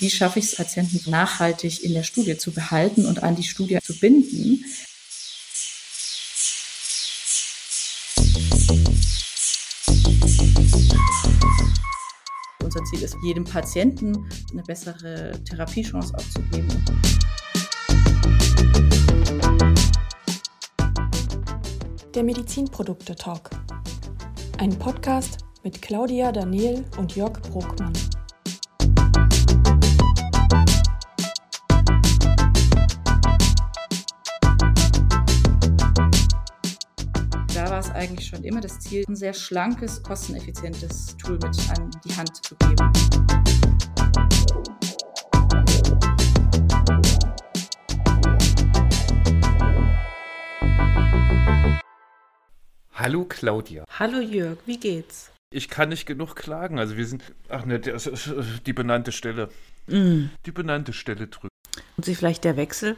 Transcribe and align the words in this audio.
Wie 0.00 0.10
schaffe 0.10 0.38
ich 0.38 0.44
es, 0.44 0.54
Patienten 0.54 1.10
nachhaltig 1.10 1.82
in 1.82 1.92
der 1.92 2.04
Studie 2.04 2.38
zu 2.38 2.52
behalten 2.52 3.04
und 3.04 3.24
an 3.24 3.34
die 3.34 3.42
Studie 3.42 3.80
zu 3.82 3.98
binden? 3.98 4.64
Unser 12.62 12.84
Ziel 12.84 13.02
ist, 13.02 13.16
jedem 13.24 13.42
Patienten 13.42 14.28
eine 14.52 14.62
bessere 14.62 15.32
Therapiechance 15.42 16.14
auch 16.14 16.28
zu 16.30 16.42
geben. 16.42 16.84
Der 22.14 22.22
Medizinprodukte-Talk. 22.22 23.50
Ein 24.58 24.78
Podcast 24.78 25.38
mit 25.64 25.82
Claudia 25.82 26.30
Daniel 26.30 26.84
und 26.98 27.16
Jörg 27.16 27.42
Bruckmann. 27.42 27.92
Eigentlich 37.98 38.28
schon 38.28 38.44
immer 38.44 38.60
das 38.60 38.78
Ziel, 38.78 39.04
ein 39.08 39.16
sehr 39.16 39.34
schlankes, 39.34 40.02
kosteneffizientes 40.02 41.16
Tool 41.16 41.34
mit 41.34 41.58
an 41.76 41.90
die 42.04 42.14
Hand 42.14 42.44
zu 42.44 42.54
geben. 42.54 42.92
Hallo 52.94 53.24
Claudia. 53.24 53.84
Hallo 53.98 54.20
Jörg, 54.20 54.58
wie 54.66 54.78
geht's? 54.78 55.30
Ich 55.50 55.68
kann 55.68 55.88
nicht 55.88 56.06
genug 56.06 56.36
klagen. 56.36 56.78
Also 56.78 56.96
wir 56.96 57.06
sind, 57.06 57.22
ach 57.48 57.64
ne, 57.64 57.80
die 57.80 58.72
benannte 58.72 59.12
Stelle. 59.12 59.48
Mm. 59.86 60.26
Die 60.46 60.52
benannte 60.52 60.92
Stelle 60.92 61.26
drücken. 61.26 61.48
Und 61.96 62.04
Sie 62.04 62.14
vielleicht 62.14 62.44
der 62.44 62.56
Wechsel? 62.56 62.96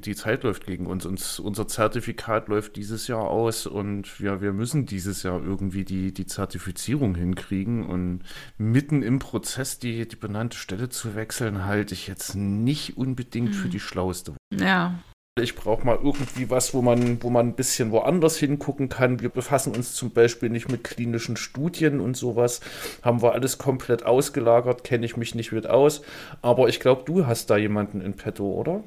Die 0.00 0.14
Zeit 0.14 0.42
läuft 0.42 0.66
gegen 0.66 0.86
uns. 0.86 1.06
uns. 1.06 1.38
Unser 1.38 1.68
Zertifikat 1.68 2.48
läuft 2.48 2.76
dieses 2.76 3.06
Jahr 3.06 3.24
aus 3.24 3.66
und 3.66 4.20
wir, 4.20 4.40
wir 4.40 4.52
müssen 4.52 4.86
dieses 4.86 5.22
Jahr 5.22 5.42
irgendwie 5.42 5.84
die, 5.84 6.12
die 6.12 6.26
Zertifizierung 6.26 7.14
hinkriegen. 7.14 7.86
Und 7.86 8.22
mitten 8.58 9.02
im 9.02 9.18
Prozess 9.18 9.78
die, 9.78 10.06
die 10.06 10.16
benannte 10.16 10.56
Stelle 10.56 10.88
zu 10.88 11.14
wechseln, 11.14 11.64
halte 11.64 11.94
ich 11.94 12.06
jetzt 12.06 12.34
nicht 12.34 12.96
unbedingt 12.96 13.54
für 13.54 13.64
hm. 13.64 13.70
die 13.70 13.80
schlauste. 13.80 14.34
Ja. 14.52 14.98
Ich 15.40 15.54
brauche 15.54 15.86
mal 15.86 15.98
irgendwie 16.02 16.50
was, 16.50 16.74
wo 16.74 16.82
man, 16.82 17.22
wo 17.22 17.30
man 17.30 17.48
ein 17.48 17.54
bisschen 17.54 17.92
woanders 17.92 18.36
hingucken 18.36 18.88
kann. 18.88 19.20
Wir 19.20 19.28
befassen 19.28 19.74
uns 19.74 19.94
zum 19.94 20.10
Beispiel 20.10 20.50
nicht 20.50 20.70
mit 20.70 20.84
klinischen 20.84 21.36
Studien 21.36 22.00
und 22.00 22.16
sowas. 22.16 22.60
Haben 23.02 23.22
wir 23.22 23.32
alles 23.32 23.56
komplett 23.56 24.04
ausgelagert, 24.04 24.84
kenne 24.84 25.06
ich 25.06 25.16
mich 25.16 25.34
nicht 25.34 25.52
mit 25.52 25.68
aus. 25.68 26.02
Aber 26.42 26.68
ich 26.68 26.80
glaube, 26.80 27.04
du 27.06 27.26
hast 27.26 27.48
da 27.48 27.56
jemanden 27.56 28.00
in 28.00 28.14
petto, 28.14 28.52
oder? 28.52 28.82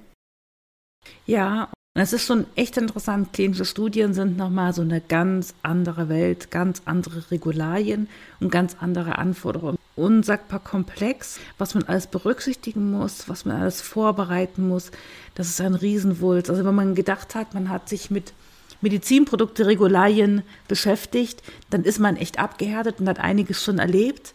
Ja, 1.26 1.70
es 1.96 2.12
ist 2.12 2.26
schon 2.26 2.48
echt 2.56 2.78
interessant. 2.78 3.34
Klinische 3.34 3.66
Studien 3.66 4.16
sind 4.16 4.36
nochmal 4.36 4.74
so 4.74 4.82
eine 4.82 5.00
ganz 5.00 5.54
andere 5.62 6.10
Welt, 6.10 6.50
ganz 6.50 6.82
andere 6.86 7.30
Regularien 7.30 8.10
und 8.40 8.52
ganz 8.52 8.78
andere 8.80 9.20
Anforderungen. 9.20 9.78
Unsagbar 9.96 10.60
komplex, 10.60 11.40
was 11.60 11.76
man 11.76 11.84
alles 11.84 12.08
berücksichtigen 12.08 12.90
muss, 12.90 13.30
was 13.30 13.46
man 13.46 13.62
alles 13.62 13.82
vorbereiten 13.82 14.68
muss. 14.68 14.90
Das 15.36 15.50
ist 15.50 15.62
ein 15.62 15.76
Riesenwulst. 15.76 16.50
Also 16.50 16.66
wenn 16.66 16.74
man 16.74 16.96
gedacht 16.96 17.36
hat, 17.36 17.54
man 17.54 17.70
hat 17.70 17.88
sich 17.90 18.10
mit 18.10 18.34
Medizinprodukte, 18.82 19.68
Regularien 19.68 20.42
beschäftigt, 20.68 21.44
dann 21.70 21.84
ist 21.84 22.00
man 22.00 22.18
echt 22.18 22.40
abgehärtet 22.40 23.00
und 23.02 23.08
hat 23.08 23.20
einiges 23.20 23.64
schon 23.64 23.78
erlebt. 23.78 24.34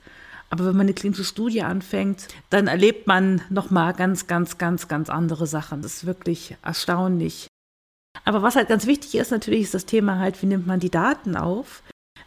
Aber 0.51 0.65
wenn 0.65 0.77
man 0.77 0.87
eine 0.87 0.95
klinische 0.95 1.25
Studie 1.25 1.63
anfängt, 1.63 2.29
dann 2.51 2.69
erlebt 2.69 3.07
man 3.07 3.43
nochmal 3.51 3.93
ganz, 3.93 4.27
ganz, 4.27 4.59
ganz, 4.59 4.89
ganz 4.89 5.11
andere 5.11 5.47
Sachen. 5.47 5.83
Das 5.83 5.95
ist 5.95 6.07
wirklich 6.07 6.57
erstaunlich. 6.63 7.49
Aber 8.25 8.43
was 8.43 8.57
halt 8.57 8.69
ganz 8.69 8.87
wichtig 8.87 9.15
ist, 9.17 9.31
natürlich 9.31 9.63
ist 9.63 9.75
das 9.75 9.87
Thema 9.87 10.19
halt, 10.19 10.41
wie 10.43 10.47
nimmt 10.47 10.67
man 10.67 10.81
die 10.81 10.91
Daten 10.91 11.37
auf? 11.37 11.83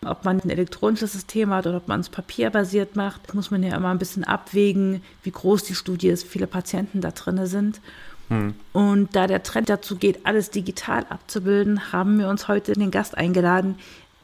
Ob 0.06 0.26
man 0.26 0.40
ein 0.40 0.50
elektronisches 0.50 1.14
System 1.14 1.52
hat 1.52 1.68
oder 1.68 1.78
ob 1.78 1.88
man 1.88 2.00
es 2.00 2.10
papierbasiert 2.10 2.96
macht, 2.96 3.34
muss 3.34 3.52
man 3.52 3.62
ja 3.62 3.76
immer 3.76 3.90
ein 3.90 4.00
bisschen 4.00 4.24
abwägen, 4.24 5.04
wie 5.24 5.32
groß 5.32 5.64
die 5.64 5.76
Studie 5.76 6.08
ist, 6.08 6.26
wie 6.26 6.30
viele 6.30 6.48
Patienten 6.48 7.02
da 7.02 7.12
drin 7.12 7.46
sind. 7.46 7.82
Hm. 8.30 8.56
Und 8.72 9.16
da 9.16 9.28
der 9.28 9.44
Trend 9.44 9.70
dazu 9.70 9.98
geht, 9.98 10.26
alles 10.26 10.50
digital 10.50 11.06
abzubilden, 11.10 11.92
haben 11.92 12.18
wir 12.18 12.30
uns 12.30 12.48
heute 12.48 12.74
den 12.74 12.90
Gast 12.90 13.16
eingeladen, 13.18 13.78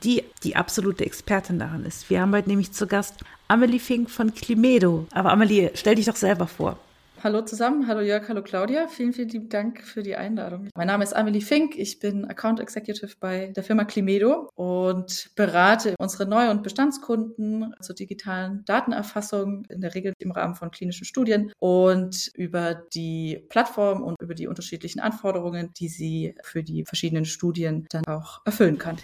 die 0.04 0.24
die 0.44 0.56
absolute 0.56 1.06
Expertin 1.06 1.60
daran 1.60 1.86
ist. 1.86 2.10
Wir 2.10 2.22
haben 2.22 2.34
heute 2.34 2.50
nämlich 2.50 2.72
zu 2.72 2.88
Gast 2.88 3.24
Amelie 3.50 3.80
Fink 3.80 4.10
von 4.10 4.34
Climedo. 4.34 5.08
Aber 5.12 5.32
Amelie, 5.32 5.72
stell 5.74 5.96
dich 5.96 6.06
doch 6.06 6.16
selber 6.16 6.48
vor. 6.48 6.78
Hallo 7.24 7.42
zusammen, 7.42 7.88
hallo 7.88 8.02
Jörg, 8.02 8.30
hallo 8.30 8.44
Claudia. 8.44 8.88
Vielen, 8.88 9.12
vielen 9.12 9.30
lieben 9.30 9.50
Dank 9.50 9.82
für 9.82 10.04
die 10.04 10.16
Einladung. 10.16 10.70
Mein 10.76 10.86
Name 10.86 11.04
ist 11.04 11.16
Amelie 11.16 11.42
Fink, 11.42 11.76
ich 11.76 12.00
bin 12.00 12.26
Account 12.26 12.60
Executive 12.60 13.14
bei 13.20 13.48
der 13.56 13.64
Firma 13.64 13.86
Climedo 13.86 14.50
und 14.54 15.32
berate 15.36 15.96
unsere 15.98 16.28
Neu- 16.28 16.52
und 16.52 16.62
Bestandskunden 16.62 17.74
zur 17.82 17.96
digitalen 17.96 18.64
Datenerfassung, 18.66 19.66
in 19.68 19.82
der 19.82 19.96
Regel 19.96 20.14
im 20.20 20.32
Rahmen 20.32 20.54
von 20.54 20.70
klinischen 20.70 21.06
Studien 21.06 21.52
und 21.58 22.30
über 22.36 22.76
die 22.94 23.44
Plattform 23.50 24.04
und 24.04 24.22
über 24.22 24.36
die 24.36 24.48
unterschiedlichen 24.48 25.00
Anforderungen, 25.00 25.72
die 25.80 25.88
sie 25.88 26.36
für 26.44 26.62
die 26.62 26.86
verschiedenen 26.86 27.26
Studien 27.26 27.88
dann 27.90 28.06
auch 28.06 28.42
erfüllen 28.46 28.78
kann. 28.78 28.98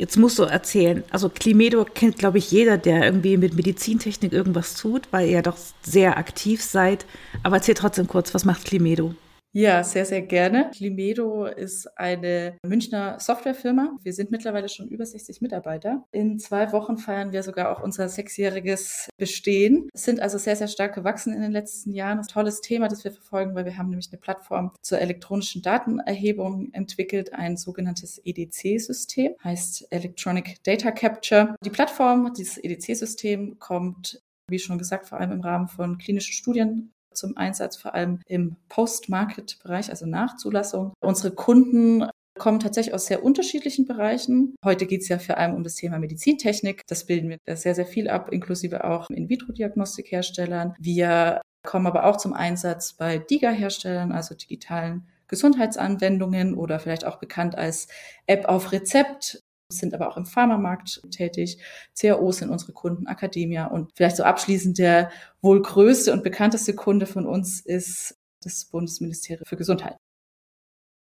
Jetzt 0.00 0.16
musst 0.16 0.38
du 0.38 0.44
erzählen, 0.44 1.04
also 1.10 1.28
Climedo 1.28 1.84
kennt, 1.84 2.16
glaube 2.16 2.38
ich, 2.38 2.50
jeder, 2.50 2.78
der 2.78 3.04
irgendwie 3.04 3.36
mit 3.36 3.52
Medizintechnik 3.52 4.32
irgendwas 4.32 4.74
tut, 4.74 5.02
weil 5.10 5.28
ihr 5.28 5.42
doch 5.42 5.58
sehr 5.82 6.16
aktiv 6.16 6.62
seid. 6.62 7.04
Aber 7.42 7.56
erzähl 7.56 7.74
trotzdem 7.74 8.06
kurz, 8.06 8.32
was 8.32 8.46
macht 8.46 8.64
Climedo? 8.64 9.14
Ja, 9.52 9.82
sehr, 9.82 10.04
sehr 10.04 10.22
gerne. 10.22 10.70
Limedo 10.78 11.44
ist 11.44 11.98
eine 11.98 12.56
Münchner 12.64 13.18
Softwarefirma. 13.18 13.96
Wir 14.00 14.12
sind 14.12 14.30
mittlerweile 14.30 14.68
schon 14.68 14.86
über 14.86 15.04
60 15.04 15.40
Mitarbeiter. 15.40 16.04
In 16.12 16.38
zwei 16.38 16.70
Wochen 16.70 16.98
feiern 16.98 17.32
wir 17.32 17.42
sogar 17.42 17.72
auch 17.76 17.82
unser 17.82 18.08
sechsjähriges 18.08 19.08
Bestehen. 19.16 19.88
Es 19.92 20.04
sind 20.04 20.20
also 20.20 20.38
sehr, 20.38 20.54
sehr 20.54 20.68
stark 20.68 20.94
gewachsen 20.94 21.34
in 21.34 21.42
den 21.42 21.50
letzten 21.50 21.90
Jahren. 21.90 22.18
Ein 22.20 22.26
tolles 22.28 22.60
Thema, 22.60 22.86
das 22.86 23.02
wir 23.02 23.10
verfolgen, 23.10 23.56
weil 23.56 23.64
wir 23.64 23.76
haben 23.76 23.88
nämlich 23.88 24.10
eine 24.12 24.20
Plattform 24.20 24.70
zur 24.82 25.00
elektronischen 25.00 25.62
Datenerhebung 25.62 26.72
entwickelt, 26.72 27.34
ein 27.34 27.56
sogenanntes 27.56 28.20
EDC-System, 28.24 29.34
heißt 29.42 29.88
Electronic 29.90 30.62
Data 30.62 30.92
Capture. 30.92 31.56
Die 31.64 31.70
Plattform, 31.70 32.32
dieses 32.34 32.56
EDC-System 32.56 33.58
kommt 33.58 34.22
wie 34.50 34.58
schon 34.58 34.78
gesagt, 34.78 35.08
vor 35.08 35.18
allem 35.20 35.32
im 35.32 35.40
Rahmen 35.40 35.68
von 35.68 35.96
klinischen 35.96 36.32
Studien 36.32 36.92
zum 37.20 37.36
Einsatz, 37.36 37.76
vor 37.76 37.94
allem 37.94 38.20
im 38.26 38.56
Post-Market-Bereich, 38.68 39.90
also 39.90 40.06
Nachzulassung. 40.06 40.92
Unsere 41.00 41.34
Kunden 41.34 42.04
kommen 42.38 42.58
tatsächlich 42.58 42.94
aus 42.94 43.06
sehr 43.06 43.22
unterschiedlichen 43.22 43.86
Bereichen. 43.86 44.54
Heute 44.64 44.86
geht 44.86 45.02
es 45.02 45.08
ja 45.08 45.18
vor 45.18 45.36
allem 45.36 45.54
um 45.54 45.62
das 45.62 45.74
Thema 45.74 45.98
Medizintechnik. 45.98 46.82
Das 46.88 47.04
bilden 47.04 47.28
wir 47.28 47.56
sehr, 47.56 47.74
sehr 47.74 47.86
viel 47.86 48.08
ab, 48.08 48.32
inklusive 48.32 48.84
auch 48.84 49.10
In-vitro-Diagnostikherstellern. 49.10 50.74
Wir 50.80 51.42
kommen 51.62 51.86
aber 51.86 52.06
auch 52.06 52.16
zum 52.16 52.32
Einsatz 52.32 52.94
bei 52.94 53.18
DIGA-Herstellern, 53.18 54.12
also 54.12 54.34
digitalen 54.34 55.06
Gesundheitsanwendungen 55.28 56.54
oder 56.54 56.80
vielleicht 56.80 57.04
auch 57.04 57.18
bekannt 57.18 57.56
als 57.56 57.88
App 58.26 58.46
auf 58.46 58.72
Rezept 58.72 59.42
sind 59.72 59.94
aber 59.94 60.08
auch 60.08 60.16
im 60.16 60.26
Pharmamarkt 60.26 61.02
tätig. 61.10 61.58
CAOs 61.98 62.38
sind 62.38 62.50
unsere 62.50 62.72
Kunden, 62.72 63.06
Akademia 63.06 63.66
und 63.66 63.92
vielleicht 63.94 64.16
so 64.16 64.24
abschließend 64.24 64.78
der 64.78 65.10
wohl 65.40 65.62
größte 65.62 66.12
und 66.12 66.22
bekannteste 66.22 66.74
Kunde 66.74 67.06
von 67.06 67.26
uns 67.26 67.60
ist 67.60 68.18
das 68.42 68.64
Bundesministerium 68.64 69.44
für 69.46 69.56
Gesundheit. 69.56 69.96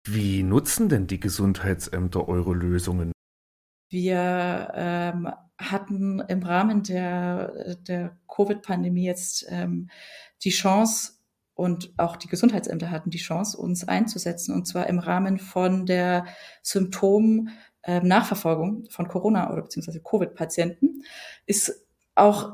Wie 0.06 0.42
nutzen 0.42 0.88
denn 0.88 1.06
die 1.06 1.20
Gesundheitsämter 1.20 2.28
eure 2.28 2.54
Lösungen? 2.54 3.12
Wir 3.90 4.72
ähm, 4.74 5.30
hatten 5.58 6.20
im 6.20 6.42
Rahmen 6.42 6.82
der, 6.82 7.76
der 7.76 8.16
Covid-Pandemie 8.26 9.04
jetzt 9.04 9.46
ähm, 9.48 9.90
die 10.44 10.50
Chance, 10.50 11.18
und 11.58 11.92
auch 11.96 12.14
die 12.14 12.28
Gesundheitsämter 12.28 12.92
hatten 12.92 13.10
die 13.10 13.18
Chance, 13.18 13.58
uns 13.58 13.82
einzusetzen, 13.88 14.54
und 14.54 14.66
zwar 14.68 14.86
im 14.86 15.00
Rahmen 15.00 15.38
von 15.38 15.86
der 15.86 16.24
Symptom- 16.62 17.48
ähm, 17.88 18.06
Nachverfolgung 18.06 18.84
von 18.90 19.08
Corona 19.08 19.50
oder 19.50 19.62
beziehungsweise 19.62 20.00
Covid-Patienten 20.00 21.02
ist 21.46 21.86
auch 22.14 22.52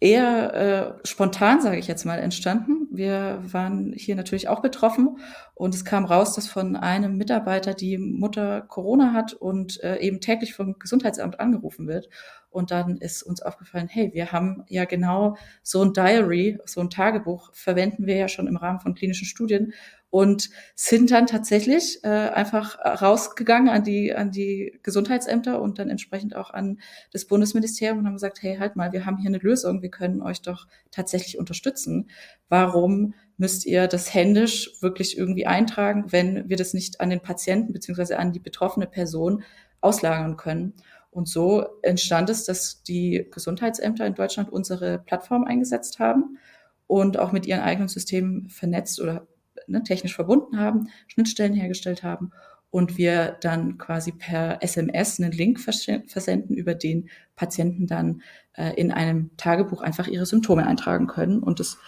eher 0.00 0.54
äh, 1.02 1.06
spontan, 1.06 1.60
sage 1.60 1.78
ich 1.78 1.88
jetzt 1.88 2.04
mal, 2.04 2.18
entstanden. 2.18 2.86
Wir 2.90 3.42
waren 3.50 3.94
hier 3.96 4.14
natürlich 4.14 4.48
auch 4.48 4.60
betroffen 4.60 5.18
und 5.54 5.74
es 5.74 5.84
kam 5.84 6.04
raus, 6.04 6.34
dass 6.34 6.46
von 6.48 6.76
einem 6.76 7.16
Mitarbeiter 7.16 7.72
die 7.72 7.98
Mutter 7.98 8.60
Corona 8.60 9.12
hat 9.14 9.32
und 9.32 9.82
äh, 9.82 9.96
eben 10.00 10.20
täglich 10.20 10.54
vom 10.54 10.78
Gesundheitsamt 10.78 11.40
angerufen 11.40 11.88
wird 11.88 12.08
Und 12.50 12.70
dann 12.70 12.96
ist 12.96 13.22
uns 13.22 13.42
aufgefallen, 13.42 13.88
hey, 13.88 14.10
wir 14.14 14.32
haben 14.32 14.64
ja 14.68 14.84
genau 14.84 15.36
so 15.62 15.82
ein 15.82 15.92
Diary, 15.92 16.58
so 16.64 16.80
ein 16.80 16.90
Tagebuch 16.90 17.50
verwenden 17.52 18.06
wir 18.06 18.16
ja 18.16 18.28
schon 18.28 18.46
im 18.46 18.56
Rahmen 18.56 18.80
von 18.80 18.94
klinischen 18.94 19.26
Studien 19.26 19.72
und 20.10 20.48
sind 20.74 21.10
dann 21.10 21.26
tatsächlich 21.26 22.02
äh, 22.02 22.08
einfach 22.08 22.78
rausgegangen 22.78 23.68
an 23.68 23.84
die 23.84 24.14
an 24.14 24.30
die 24.30 24.78
Gesundheitsämter 24.82 25.60
und 25.60 25.78
dann 25.78 25.90
entsprechend 25.90 26.34
auch 26.34 26.50
an 26.50 26.80
das 27.12 27.26
Bundesministerium 27.26 27.98
und 27.98 28.06
haben 28.06 28.14
gesagt, 28.14 28.42
hey, 28.42 28.56
halt 28.56 28.74
mal, 28.74 28.92
wir 28.92 29.04
haben 29.04 29.18
hier 29.18 29.28
eine 29.28 29.38
Lösung, 29.38 29.82
wir 29.82 29.90
können 29.90 30.22
euch 30.22 30.40
doch 30.40 30.66
tatsächlich 30.90 31.38
unterstützen. 31.38 32.08
Warum 32.48 33.14
müsst 33.36 33.66
ihr 33.66 33.86
das 33.86 34.14
händisch 34.14 34.70
wirklich 34.80 35.18
irgendwie 35.18 35.46
eintragen, 35.46 36.06
wenn 36.10 36.48
wir 36.48 36.56
das 36.56 36.72
nicht 36.72 37.00
an 37.00 37.10
den 37.10 37.20
Patienten 37.20 37.72
beziehungsweise 37.72 38.18
an 38.18 38.32
die 38.32 38.40
betroffene 38.40 38.86
Person 38.86 39.42
auslagern 39.82 40.38
können? 40.38 40.72
Und 41.18 41.28
so 41.28 41.66
entstand 41.82 42.30
es, 42.30 42.44
dass 42.44 42.84
die 42.84 43.26
Gesundheitsämter 43.32 44.06
in 44.06 44.14
Deutschland 44.14 44.52
unsere 44.52 45.00
Plattform 45.00 45.42
eingesetzt 45.42 45.98
haben 45.98 46.38
und 46.86 47.18
auch 47.18 47.32
mit 47.32 47.44
ihren 47.44 47.58
eigenen 47.58 47.88
Systemen 47.88 48.48
vernetzt 48.48 49.00
oder 49.00 49.26
ne, 49.66 49.82
technisch 49.82 50.14
verbunden 50.14 50.60
haben, 50.60 50.90
Schnittstellen 51.08 51.54
hergestellt 51.54 52.04
haben 52.04 52.30
und 52.70 52.98
wir 52.98 53.36
dann 53.40 53.78
quasi 53.78 54.12
per 54.12 54.62
SMS 54.62 55.18
einen 55.18 55.32
Link 55.32 55.58
versenden, 55.58 56.54
über 56.54 56.76
den 56.76 57.10
Patienten 57.34 57.88
dann 57.88 58.22
äh, 58.52 58.74
in 58.74 58.92
einem 58.92 59.36
Tagebuch 59.36 59.82
einfach 59.82 60.06
ihre 60.06 60.24
Symptome 60.24 60.68
eintragen 60.68 61.08
können. 61.08 61.42
Und 61.42 61.58
das 61.58 61.78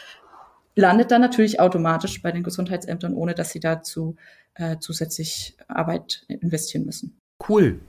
landet 0.74 1.12
dann 1.12 1.20
natürlich 1.20 1.60
automatisch 1.60 2.20
bei 2.20 2.32
den 2.32 2.42
Gesundheitsämtern, 2.42 3.14
ohne 3.14 3.36
dass 3.36 3.50
sie 3.50 3.60
dazu 3.60 4.16
äh, 4.54 4.78
zusätzlich 4.80 5.56
Arbeit 5.68 6.24
investieren 6.26 6.84
müssen. 6.84 7.16
Cool. 7.48 7.80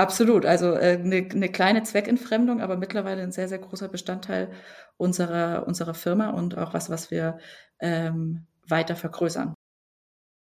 Absolut. 0.00 0.46
Also 0.46 0.72
äh, 0.76 0.98
eine, 0.98 1.28
eine 1.30 1.50
kleine 1.50 1.82
Zweckentfremdung, 1.82 2.62
aber 2.62 2.78
mittlerweile 2.78 3.22
ein 3.22 3.32
sehr, 3.32 3.48
sehr 3.48 3.58
großer 3.58 3.88
Bestandteil 3.88 4.50
unserer, 4.96 5.66
unserer 5.66 5.92
Firma 5.92 6.30
und 6.30 6.56
auch 6.56 6.72
was, 6.72 6.88
was 6.88 7.10
wir 7.10 7.38
ähm, 7.80 8.46
weiter 8.66 8.96
vergrößern. 8.96 9.52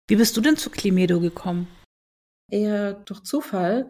Wie 0.08 0.16
bist 0.16 0.38
du 0.38 0.42
denn 0.42 0.56
zu 0.56 0.70
Climedo 0.70 1.20
gekommen? 1.20 1.68
Eher 2.52 2.94
durch 2.94 3.24
Zufall. 3.24 3.90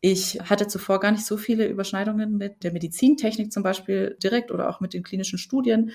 Ich 0.00 0.40
hatte 0.42 0.68
zuvor 0.68 1.00
gar 1.00 1.10
nicht 1.10 1.26
so 1.26 1.36
viele 1.36 1.66
Überschneidungen 1.66 2.36
mit 2.36 2.62
der 2.62 2.72
Medizintechnik 2.72 3.52
zum 3.52 3.64
Beispiel 3.64 4.16
direkt 4.22 4.52
oder 4.52 4.70
auch 4.70 4.80
mit 4.80 4.94
den 4.94 5.02
klinischen 5.02 5.40
Studien, 5.40 5.90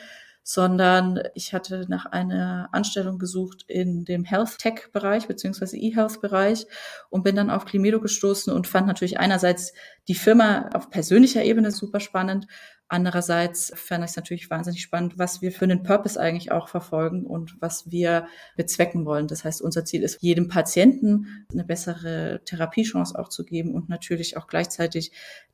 sondern 0.47 1.23
ich 1.33 1.53
hatte 1.53 1.85
nach 1.87 2.05
einer 2.05 2.69
Anstellung 2.71 3.17
gesucht 3.17 3.65
in 3.67 4.05
dem 4.05 4.23
Health 4.23 4.59
Tech 4.59 4.91
Bereich 4.93 5.27
beziehungsweise 5.27 5.75
E-Health 5.75 6.21
Bereich 6.21 6.67
und 7.09 7.23
bin 7.23 7.35
dann 7.35 7.49
auf 7.49 7.65
Climedo 7.65 7.99
gestoßen 7.99 8.53
und 8.53 8.67
fand 8.67 8.85
natürlich 8.85 9.19
einerseits 9.19 9.73
die 10.07 10.13
Firma 10.13 10.69
auf 10.75 10.91
persönlicher 10.91 11.43
Ebene 11.43 11.71
super 11.71 11.99
spannend, 11.99 12.45
Andererseits 12.87 13.73
fand 13.75 14.03
ich 14.03 14.11
es 14.11 14.15
natürlich 14.15 14.49
wahnsinnig 14.51 14.83
spannend, 14.83 15.17
was 15.17 15.41
wir 15.41 15.51
für 15.51 15.65
einen 15.65 15.81
Purpose 15.81 16.19
eigentlich 16.19 16.51
auch 16.51 16.67
verfolgen 16.67 17.25
und 17.25 17.59
was 17.59 17.89
wir 17.89 18.27
bezwecken 18.57 19.05
wollen. 19.05 19.27
Das 19.27 19.43
heißt, 19.43 19.61
unser 19.61 19.85
Ziel 19.85 20.03
ist, 20.03 20.21
jedem 20.21 20.49
Patienten 20.49 21.45
eine 21.51 21.63
bessere 21.63 22.41
Therapiechance 22.45 23.17
auch 23.17 23.29
zu 23.29 23.43
geben 23.43 23.73
und 23.73 23.89
natürlich 23.89 24.37
auch 24.37 24.45
gleichzeitig 24.45 25.11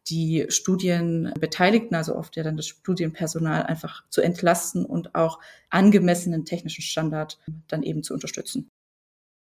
die 0.09 0.45
Studienbeteiligten, 0.49 1.95
also 1.95 2.15
oft 2.15 2.35
ja 2.35 2.43
dann 2.43 2.57
das 2.57 2.67
Studienpersonal 2.67 3.63
einfach 3.63 4.03
zu 4.09 4.21
entlasten 4.21 4.83
und 4.83 5.15
auch 5.15 5.39
angemessenen 5.69 6.43
technischen 6.43 6.81
Standard 6.81 7.39
dann 7.67 7.83
eben 7.83 8.03
zu 8.03 8.13
unterstützen. 8.13 8.69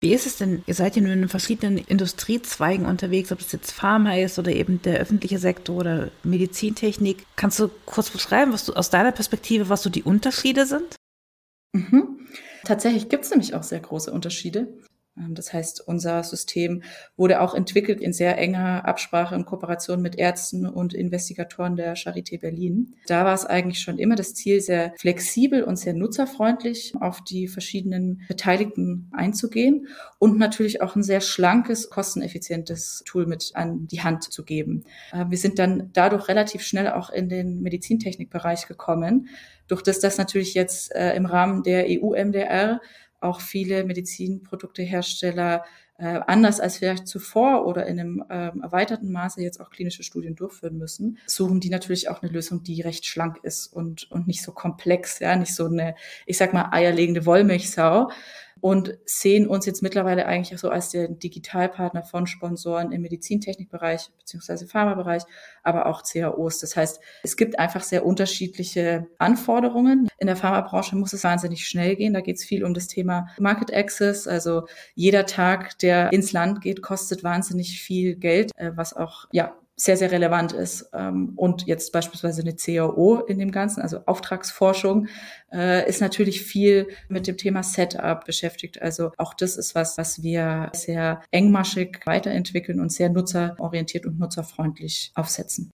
Wie 0.03 0.15
ist 0.15 0.25
es 0.25 0.37
denn? 0.37 0.63
Ihr 0.65 0.73
seid 0.73 0.95
ja 0.95 1.01
nun 1.03 1.11
in 1.11 1.29
verschiedenen 1.29 1.77
Industriezweigen 1.77 2.87
unterwegs, 2.87 3.31
ob 3.31 3.39
es 3.39 3.51
jetzt 3.51 3.71
Pharma 3.71 4.17
ist 4.17 4.39
oder 4.39 4.51
eben 4.51 4.81
der 4.81 4.99
öffentliche 4.99 5.37
Sektor 5.37 5.77
oder 5.77 6.09
Medizintechnik. 6.23 7.23
Kannst 7.35 7.59
du 7.59 7.69
kurz 7.85 8.09
beschreiben, 8.09 8.51
was 8.51 8.65
du 8.65 8.73
aus 8.73 8.89
deiner 8.89 9.11
Perspektive, 9.11 9.69
was 9.69 9.83
so 9.83 9.91
die 9.91 10.01
Unterschiede 10.01 10.65
sind? 10.65 10.95
Mhm. 11.73 12.27
Tatsächlich 12.63 13.09
gibt 13.09 13.25
es 13.25 13.29
nämlich 13.29 13.53
auch 13.53 13.61
sehr 13.61 13.79
große 13.79 14.11
Unterschiede. 14.11 14.73
Ähm, 15.17 15.35
das 15.35 15.53
heißt, 15.53 15.87
unser 15.87 16.23
System 16.23 16.83
wurde 17.17 17.41
auch 17.41 17.53
entwickelt 17.53 18.01
in 18.01 18.13
sehr 18.13 18.37
enger 18.37 18.85
Absprache 18.85 19.35
und 19.35 19.45
Kooperation 19.45 20.01
mit 20.01 20.17
Ärzten 20.17 20.65
und 20.65 20.93
Investigatoren 20.93 21.75
der 21.75 21.95
Charité 21.95 22.39
Berlin. 22.39 22.95
Da 23.07 23.25
war 23.25 23.33
es 23.33 23.45
eigentlich 23.45 23.79
schon 23.79 23.99
immer 23.99 24.15
das 24.15 24.33
Ziel, 24.33 24.61
sehr 24.61 24.93
flexibel 24.97 25.63
und 25.63 25.77
sehr 25.77 25.93
nutzerfreundlich 25.93 26.93
auf 26.99 27.21
die 27.23 27.47
verschiedenen 27.47 28.23
Beteiligten 28.27 29.09
einzugehen 29.11 29.87
und 30.19 30.37
natürlich 30.37 30.81
auch 30.81 30.95
ein 30.95 31.03
sehr 31.03 31.21
schlankes, 31.21 31.89
kosteneffizientes 31.89 33.03
Tool 33.05 33.25
mit 33.25 33.51
an 33.55 33.87
die 33.87 34.01
Hand 34.01 34.23
zu 34.23 34.43
geben. 34.43 34.83
Äh, 35.11 35.25
wir 35.29 35.37
sind 35.37 35.59
dann 35.59 35.89
dadurch 35.93 36.27
relativ 36.27 36.61
schnell 36.61 36.89
auch 36.89 37.09
in 37.09 37.29
den 37.29 37.61
Medizintechnikbereich 37.61 38.67
gekommen, 38.67 39.27
durch 39.67 39.81
das 39.81 39.99
das 39.99 40.17
natürlich 40.17 40.53
jetzt 40.53 40.93
äh, 40.93 41.15
im 41.15 41.25
Rahmen 41.25 41.63
der 41.63 41.85
EU-MDR 41.87 42.81
auch 43.21 43.41
viele 43.41 43.83
Medizinproduktehersteller 43.83 45.63
äh, 46.01 46.19
anders 46.25 46.59
als 46.59 46.77
vielleicht 46.77 47.07
zuvor 47.07 47.67
oder 47.67 47.85
in 47.85 47.99
einem 47.99 48.23
ähm, 48.29 48.61
erweiterten 48.63 49.11
Maße 49.11 49.41
jetzt 49.41 49.61
auch 49.61 49.69
klinische 49.69 50.01
Studien 50.01 50.35
durchführen 50.35 50.77
müssen, 50.77 51.19
suchen 51.27 51.59
die 51.59 51.69
natürlich 51.69 52.09
auch 52.09 52.23
eine 52.23 52.31
Lösung, 52.31 52.63
die 52.63 52.81
recht 52.81 53.05
schlank 53.05 53.37
ist 53.43 53.67
und, 53.67 54.09
und 54.09 54.25
nicht 54.25 54.41
so 54.41 54.51
komplex, 54.51 55.19
ja, 55.19 55.35
nicht 55.35 55.53
so 55.53 55.67
eine, 55.67 55.93
ich 56.25 56.37
sag 56.37 56.53
mal, 56.53 56.69
eierlegende 56.71 57.27
Wollmilchsau, 57.27 58.09
und 58.61 58.97
sehen 59.05 59.47
uns 59.47 59.65
jetzt 59.65 59.81
mittlerweile 59.81 60.25
eigentlich 60.27 60.59
so 60.59 60.69
als 60.69 60.89
der 60.89 61.07
Digitalpartner 61.07 62.03
von 62.03 62.27
Sponsoren 62.27 62.91
im 62.91 63.01
Medizintechnikbereich 63.01 64.09
beziehungsweise 64.19 64.67
Pharmabereich, 64.67 65.23
aber 65.63 65.87
auch 65.87 66.03
CAOs. 66.03 66.59
Das 66.59 66.75
heißt, 66.75 67.01
es 67.23 67.35
gibt 67.35 67.59
einfach 67.59 67.83
sehr 67.83 68.05
unterschiedliche 68.05 69.07
Anforderungen. 69.17 70.07
In 70.19 70.27
der 70.27 70.35
Pharmabranche 70.35 70.95
muss 70.95 71.13
es 71.13 71.23
wahnsinnig 71.23 71.67
schnell 71.67 71.95
gehen. 71.95 72.13
Da 72.13 72.21
geht 72.21 72.37
es 72.37 72.45
viel 72.45 72.63
um 72.63 72.73
das 72.73 72.87
Thema 72.87 73.27
Market 73.39 73.73
Access. 73.73 74.27
Also 74.27 74.67
jeder 74.93 75.25
Tag, 75.25 75.79
der 75.79 76.13
ins 76.13 76.31
Land 76.31 76.61
geht, 76.61 76.81
kostet 76.81 77.23
wahnsinnig 77.23 77.81
viel 77.81 78.15
Geld, 78.15 78.51
äh, 78.57 78.71
was 78.75 78.95
auch 78.95 79.25
ja 79.31 79.55
sehr, 79.81 79.97
sehr 79.97 80.11
relevant 80.11 80.51
ist. 80.51 80.89
Ähm, 80.93 81.33
und 81.35 81.65
jetzt 81.65 81.91
beispielsweise 81.91 82.41
eine 82.41 82.55
CAO 82.55 83.21
in 83.27 83.39
dem 83.39 83.51
Ganzen, 83.51 83.81
also 83.81 84.01
Auftragsforschung, 84.05 85.07
äh, 85.51 85.89
ist 85.89 86.01
natürlich 86.01 86.43
viel 86.43 86.87
mit 87.09 87.25
dem 87.25 87.35
Thema 87.35 87.63
Setup 87.63 88.23
beschäftigt. 88.23 88.79
Also 88.79 89.11
auch 89.17 89.33
das 89.33 89.57
ist 89.57 89.73
was, 89.73 89.97
was 89.97 90.21
wir 90.21 90.69
sehr 90.73 91.21
engmaschig 91.31 92.01
weiterentwickeln 92.05 92.79
und 92.79 92.91
sehr 92.91 93.09
nutzerorientiert 93.09 94.05
und 94.05 94.19
nutzerfreundlich 94.19 95.11
aufsetzen. 95.15 95.71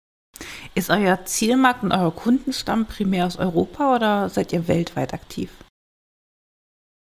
Ist 0.73 0.89
euer 0.89 1.25
Zielmarkt 1.25 1.83
und 1.83 1.91
euer 1.91 2.15
Kundenstamm 2.15 2.85
primär 2.85 3.25
aus 3.25 3.37
Europa 3.37 3.95
oder 3.95 4.29
seid 4.29 4.53
ihr 4.53 4.69
weltweit 4.69 5.13
aktiv? 5.13 5.49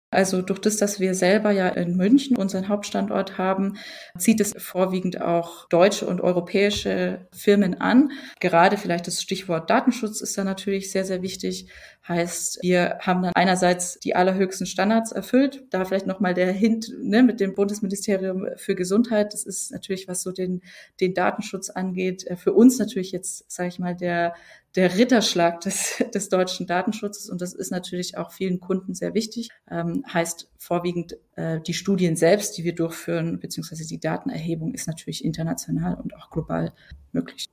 Also 0.10 0.42
durch 0.42 0.60
das, 0.60 0.78
dass 0.78 1.02
wir 1.02 1.14
selber 1.16 1.52
ja 1.52 1.68
in 1.68 1.98
München 1.98 2.38
unseren 2.38 2.70
Hauptstandort 2.70 3.38
haben, 3.38 3.78
zieht 4.18 4.40
es 4.40 4.54
vorwiegend 4.58 5.20
auch 5.22 5.68
deutsche 5.68 6.08
und 6.08 6.22
europäische 6.22 7.28
Firmen 7.34 7.82
an. 7.82 8.12
Gerade 8.40 8.78
vielleicht 8.78 9.08
das 9.08 9.22
Stichwort 9.22 9.70
Datenschutz 9.70 10.22
ist 10.22 10.38
da 10.38 10.46
natürlich 10.46 10.92
sehr, 10.92 11.04
sehr 11.04 11.22
wichtig. 11.22 11.70
Heißt, 12.08 12.60
wir 12.62 13.00
haben 13.02 13.22
dann 13.22 13.34
einerseits 13.36 14.00
die 14.00 14.16
allerhöchsten 14.16 14.66
Standards 14.66 15.12
erfüllt. 15.12 15.66
Da 15.72 15.84
vielleicht 15.84 16.08
nochmal 16.08 16.34
der 16.34 16.54
Hint 16.54 16.90
ne, 17.02 17.22
mit 17.22 17.42
dem 17.42 17.54
Bundesministerium 17.54 18.48
für 18.56 18.76
Gesundheit. 18.76 19.34
Das 19.34 19.46
ist 19.46 19.72
natürlich, 19.72 20.08
was 20.08 20.22
so 20.22 20.32
den, 20.32 20.62
den 21.02 21.14
Datenschutz 21.14 21.70
angeht, 21.70 22.26
äh, 22.26 22.38
für 22.38 22.54
uns 22.54 22.80
natürlich 22.80 23.12
jetzt, 23.12 23.52
sage 23.52 23.68
ich 23.68 23.80
mal, 23.80 23.94
der, 23.94 24.36
der 24.76 24.96
Ritterschlag 24.96 25.60
des, 25.60 26.02
des 26.14 26.30
deutschen 26.30 26.66
Datenschutzes. 26.66 27.30
Und 27.30 27.42
das 27.42 27.54
ist 27.54 27.72
natürlich 27.72 28.18
auch 28.18 28.32
vielen 28.32 28.62
Kunden 28.62 28.94
sehr 28.94 29.14
wichtig. 29.14 29.50
Ähm, 29.70 30.06
heißt 30.08 30.50
vorwiegend 30.58 31.18
äh, 31.36 31.60
die 31.60 31.74
Studien 31.74 32.16
selbst, 32.16 32.58
die 32.58 32.64
wir 32.64 32.74
durchführen, 32.74 33.40
beziehungsweise 33.40 33.86
die 33.86 34.00
Datenerhebung 34.00 34.74
ist 34.74 34.88
natürlich 34.88 35.26
international 35.26 35.96
und 35.96 36.16
auch 36.16 36.30
global 36.30 36.72
möglich. 37.12 37.50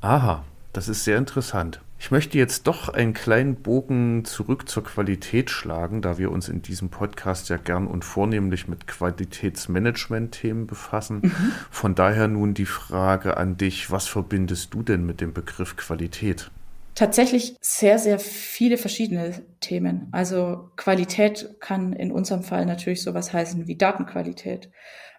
Aha, 0.00 0.44
das 0.72 0.88
ist 0.88 1.04
sehr 1.04 1.18
interessant. 1.18 1.80
Ich 2.00 2.12
möchte 2.12 2.38
jetzt 2.38 2.68
doch 2.68 2.88
einen 2.88 3.12
kleinen 3.12 3.56
Bogen 3.56 4.24
zurück 4.24 4.68
zur 4.68 4.84
Qualität 4.84 5.50
schlagen, 5.50 6.00
da 6.00 6.16
wir 6.16 6.30
uns 6.30 6.48
in 6.48 6.62
diesem 6.62 6.90
Podcast 6.90 7.48
ja 7.48 7.56
gern 7.56 7.88
und 7.88 8.04
vornehmlich 8.04 8.68
mit 8.68 8.86
Qualitätsmanagement-Themen 8.86 10.68
befassen. 10.68 11.20
Mhm. 11.22 11.52
Von 11.70 11.96
daher 11.96 12.28
nun 12.28 12.54
die 12.54 12.66
Frage 12.66 13.36
an 13.36 13.56
dich, 13.56 13.90
was 13.90 14.06
verbindest 14.06 14.72
du 14.74 14.82
denn 14.82 15.04
mit 15.04 15.20
dem 15.20 15.32
Begriff 15.32 15.76
Qualität? 15.76 16.52
Tatsächlich 16.94 17.56
sehr, 17.60 17.98
sehr 17.98 18.18
viele 18.18 18.78
verschiedene 18.78 19.42
Themen. 19.60 20.08
Also 20.12 20.70
Qualität 20.76 21.56
kann 21.60 21.92
in 21.92 22.12
unserem 22.12 22.44
Fall 22.44 22.64
natürlich 22.64 23.02
sowas 23.02 23.32
heißen 23.32 23.66
wie 23.66 23.76
Datenqualität. 23.76 24.70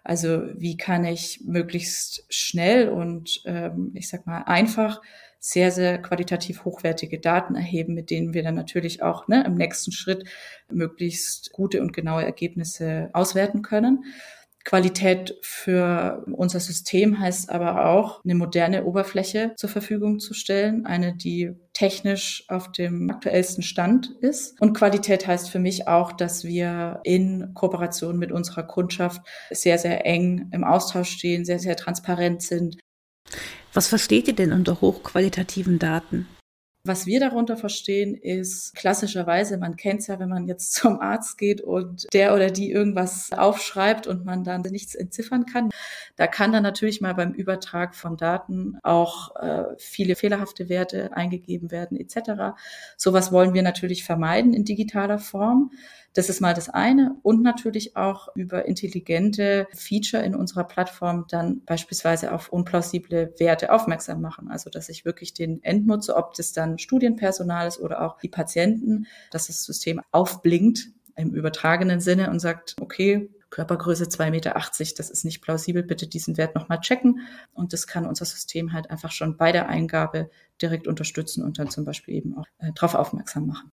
Also 0.02 0.42
wie 0.56 0.78
kann 0.78 1.04
ich 1.04 1.42
möglichst 1.44 2.24
schnell 2.30 2.88
und 2.88 3.42
ähm, 3.44 3.92
ich 3.94 4.08
sag 4.08 4.26
mal 4.26 4.42
einfach 4.42 5.00
sehr, 5.40 5.70
sehr 5.70 5.98
qualitativ 5.98 6.64
hochwertige 6.64 7.18
Daten 7.18 7.54
erheben, 7.54 7.94
mit 7.94 8.10
denen 8.10 8.34
wir 8.34 8.42
dann 8.42 8.54
natürlich 8.54 9.02
auch 9.02 9.26
ne, 9.26 9.42
im 9.46 9.54
nächsten 9.54 9.90
Schritt 9.90 10.24
möglichst 10.70 11.52
gute 11.52 11.80
und 11.80 11.92
genaue 11.92 12.24
Ergebnisse 12.24 13.08
auswerten 13.14 13.62
können. 13.62 14.04
Qualität 14.64 15.38
für 15.40 16.24
unser 16.32 16.60
System 16.60 17.18
heißt 17.18 17.48
aber 17.50 17.86
auch, 17.86 18.22
eine 18.24 18.34
moderne 18.34 18.84
Oberfläche 18.84 19.54
zur 19.56 19.70
Verfügung 19.70 20.20
zu 20.20 20.34
stellen, 20.34 20.84
eine, 20.84 21.16
die 21.16 21.52
technisch 21.72 22.44
auf 22.48 22.70
dem 22.70 23.10
aktuellsten 23.10 23.62
Stand 23.62 24.10
ist. 24.20 24.60
Und 24.60 24.74
Qualität 24.74 25.26
heißt 25.26 25.48
für 25.48 25.58
mich 25.58 25.88
auch, 25.88 26.12
dass 26.12 26.44
wir 26.44 27.00
in 27.04 27.54
Kooperation 27.54 28.18
mit 28.18 28.32
unserer 28.32 28.64
Kundschaft 28.64 29.22
sehr, 29.50 29.78
sehr 29.78 30.04
eng 30.04 30.50
im 30.52 30.64
Austausch 30.64 31.10
stehen, 31.10 31.46
sehr, 31.46 31.58
sehr 31.58 31.76
transparent 31.76 32.42
sind. 32.42 32.76
Was 33.72 33.86
versteht 33.86 34.26
ihr 34.28 34.34
denn 34.34 34.52
unter 34.52 34.80
hochqualitativen 34.80 35.78
Daten? 35.78 36.26
Was 36.82 37.04
wir 37.04 37.20
darunter 37.20 37.58
verstehen, 37.58 38.14
ist 38.14 38.74
klassischerweise, 38.74 39.58
man 39.58 39.76
kennt 39.76 40.00
es 40.00 40.06
ja, 40.06 40.18
wenn 40.18 40.30
man 40.30 40.46
jetzt 40.46 40.72
zum 40.74 40.98
Arzt 40.98 41.36
geht 41.36 41.60
und 41.60 42.06
der 42.14 42.34
oder 42.34 42.50
die 42.50 42.70
irgendwas 42.70 43.30
aufschreibt 43.32 44.06
und 44.06 44.24
man 44.24 44.44
dann 44.44 44.62
nichts 44.62 44.94
entziffern 44.94 45.44
kann. 45.44 45.68
Da 46.16 46.26
kann 46.26 46.52
dann 46.52 46.62
natürlich 46.62 47.02
mal 47.02 47.14
beim 47.14 47.32
Übertrag 47.32 47.94
von 47.94 48.16
Daten 48.16 48.78
auch 48.82 49.36
äh, 49.36 49.64
viele 49.76 50.16
fehlerhafte 50.16 50.70
Werte 50.70 51.14
eingegeben 51.14 51.70
werden 51.70 52.00
etc. 52.00 52.56
Sowas 52.96 53.30
wollen 53.30 53.52
wir 53.52 53.62
natürlich 53.62 54.02
vermeiden 54.02 54.54
in 54.54 54.64
digitaler 54.64 55.18
Form. 55.18 55.72
Das 56.12 56.28
ist 56.28 56.40
mal 56.40 56.54
das 56.54 56.68
eine. 56.68 57.16
Und 57.22 57.42
natürlich 57.42 57.96
auch 57.96 58.28
über 58.34 58.66
intelligente 58.66 59.68
Feature 59.72 60.24
in 60.24 60.34
unserer 60.34 60.64
Plattform 60.64 61.26
dann 61.28 61.64
beispielsweise 61.64 62.32
auf 62.32 62.52
unplausible 62.52 63.32
Werte 63.38 63.72
aufmerksam 63.72 64.20
machen. 64.20 64.50
Also, 64.50 64.70
dass 64.70 64.88
ich 64.88 65.04
wirklich 65.04 65.34
den 65.34 65.62
Endnutzer, 65.62 66.16
ob 66.16 66.34
das 66.34 66.52
dann 66.52 66.78
Studienpersonal 66.78 67.68
ist 67.68 67.78
oder 67.80 68.02
auch 68.02 68.18
die 68.18 68.28
Patienten, 68.28 69.06
dass 69.30 69.46
das 69.46 69.64
System 69.64 70.00
aufblinkt 70.10 70.88
im 71.16 71.34
übertragenen 71.34 72.00
Sinne 72.00 72.30
und 72.30 72.40
sagt, 72.40 72.76
okay, 72.80 73.30
Körpergröße 73.50 74.04
2,80 74.04 74.30
Meter, 74.30 74.54
das 74.96 75.10
ist 75.10 75.24
nicht 75.24 75.42
plausibel, 75.42 75.82
bitte 75.82 76.06
diesen 76.06 76.36
Wert 76.36 76.54
nochmal 76.54 76.80
checken. 76.80 77.20
Und 77.52 77.72
das 77.72 77.86
kann 77.86 78.06
unser 78.06 78.24
System 78.24 78.72
halt 78.72 78.90
einfach 78.90 79.10
schon 79.10 79.36
bei 79.36 79.52
der 79.52 79.68
Eingabe 79.68 80.30
direkt 80.62 80.86
unterstützen 80.86 81.44
und 81.44 81.58
dann 81.58 81.68
zum 81.68 81.84
Beispiel 81.84 82.14
eben 82.14 82.36
auch 82.36 82.46
äh, 82.58 82.72
darauf 82.74 82.94
aufmerksam 82.94 83.46
machen. 83.46 83.72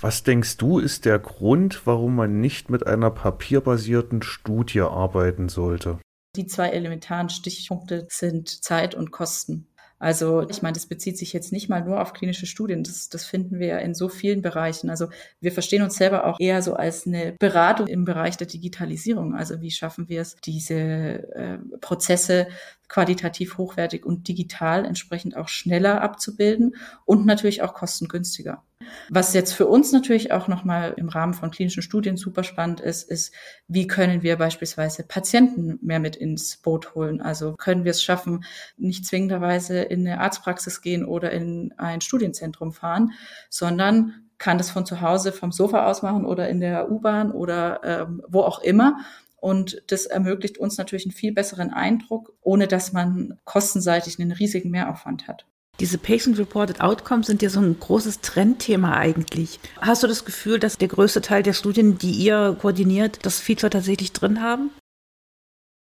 Was 0.00 0.22
denkst 0.22 0.58
du, 0.58 0.78
ist 0.78 1.06
der 1.06 1.18
Grund, 1.18 1.84
warum 1.84 2.14
man 2.14 2.40
nicht 2.40 2.70
mit 2.70 2.86
einer 2.86 3.10
papierbasierten 3.10 4.22
Studie 4.22 4.82
arbeiten 4.82 5.48
sollte? 5.48 5.98
Die 6.36 6.46
zwei 6.46 6.68
elementaren 6.68 7.30
Stichpunkte 7.30 8.06
sind 8.08 8.48
Zeit 8.48 8.94
und 8.94 9.10
Kosten. 9.10 9.66
Also 9.98 10.48
ich 10.48 10.62
meine, 10.62 10.74
das 10.74 10.86
bezieht 10.86 11.18
sich 11.18 11.32
jetzt 11.32 11.50
nicht 11.50 11.68
mal 11.68 11.84
nur 11.84 12.00
auf 12.00 12.12
klinische 12.12 12.46
Studien. 12.46 12.84
Das, 12.84 13.08
das 13.08 13.24
finden 13.24 13.58
wir 13.58 13.66
ja 13.66 13.78
in 13.78 13.94
so 13.94 14.08
vielen 14.08 14.42
Bereichen. 14.42 14.90
Also 14.90 15.08
wir 15.40 15.50
verstehen 15.50 15.82
uns 15.82 15.96
selber 15.96 16.26
auch 16.26 16.38
eher 16.38 16.62
so 16.62 16.74
als 16.74 17.04
eine 17.04 17.34
Beratung 17.40 17.88
im 17.88 18.04
Bereich 18.04 18.36
der 18.36 18.46
Digitalisierung. 18.46 19.34
Also 19.34 19.60
wie 19.60 19.72
schaffen 19.72 20.08
wir 20.08 20.20
es, 20.20 20.36
diese 20.36 20.74
äh, 20.74 21.58
Prozesse 21.80 22.46
qualitativ 22.88 23.58
hochwertig 23.58 24.04
und 24.04 24.28
digital 24.28 24.84
entsprechend 24.84 25.36
auch 25.36 25.48
schneller 25.48 26.00
abzubilden 26.00 26.76
und 27.04 27.26
natürlich 27.26 27.62
auch 27.62 27.74
kostengünstiger. 27.74 28.62
Was 29.10 29.34
jetzt 29.34 29.52
für 29.52 29.66
uns 29.66 29.92
natürlich 29.92 30.32
auch 30.32 30.48
nochmal 30.48 30.94
im 30.96 31.08
Rahmen 31.08 31.34
von 31.34 31.50
klinischen 31.50 31.82
Studien 31.82 32.16
super 32.16 32.42
spannend 32.42 32.80
ist, 32.80 33.08
ist, 33.10 33.34
wie 33.66 33.86
können 33.86 34.22
wir 34.22 34.36
beispielsweise 34.36 35.02
Patienten 35.02 35.78
mehr 35.82 36.00
mit 36.00 36.16
ins 36.16 36.56
Boot 36.56 36.94
holen? 36.94 37.20
Also 37.20 37.54
können 37.56 37.84
wir 37.84 37.90
es 37.90 38.02
schaffen, 38.02 38.44
nicht 38.76 39.04
zwingenderweise 39.04 39.80
in 39.80 40.06
eine 40.06 40.20
Arztpraxis 40.20 40.80
gehen 40.80 41.04
oder 41.04 41.30
in 41.32 41.74
ein 41.76 42.00
Studienzentrum 42.00 42.72
fahren, 42.72 43.12
sondern 43.50 44.28
kann 44.38 44.58
das 44.58 44.70
von 44.70 44.86
zu 44.86 45.00
Hause 45.00 45.32
vom 45.32 45.50
Sofa 45.52 45.86
aus 45.86 46.02
machen 46.02 46.24
oder 46.24 46.48
in 46.48 46.60
der 46.60 46.90
U-Bahn 46.90 47.32
oder 47.32 47.80
ähm, 47.82 48.22
wo 48.28 48.42
auch 48.42 48.60
immer 48.60 48.98
und 49.40 49.82
das 49.86 50.06
ermöglicht 50.06 50.58
uns 50.58 50.78
natürlich 50.78 51.06
einen 51.06 51.12
viel 51.12 51.32
besseren 51.32 51.72
Eindruck, 51.72 52.32
ohne 52.40 52.66
dass 52.66 52.92
man 52.92 53.38
kostenseitig 53.44 54.18
einen 54.18 54.32
riesigen 54.32 54.70
Mehraufwand 54.70 55.28
hat. 55.28 55.46
Diese 55.80 55.96
Patient-Reported 55.96 56.80
Outcomes 56.80 57.28
sind 57.28 57.40
ja 57.40 57.50
so 57.50 57.60
ein 57.60 57.78
großes 57.78 58.20
Trendthema 58.20 58.96
eigentlich. 58.96 59.60
Hast 59.80 60.02
du 60.02 60.08
das 60.08 60.24
Gefühl, 60.24 60.58
dass 60.58 60.76
der 60.76 60.88
größte 60.88 61.20
Teil 61.20 61.44
der 61.44 61.52
Studien, 61.52 61.98
die 61.98 62.10
ihr 62.10 62.56
koordiniert, 62.60 63.20
das 63.22 63.38
Feature 63.38 63.70
tatsächlich 63.70 64.12
drin 64.12 64.42
haben? 64.42 64.70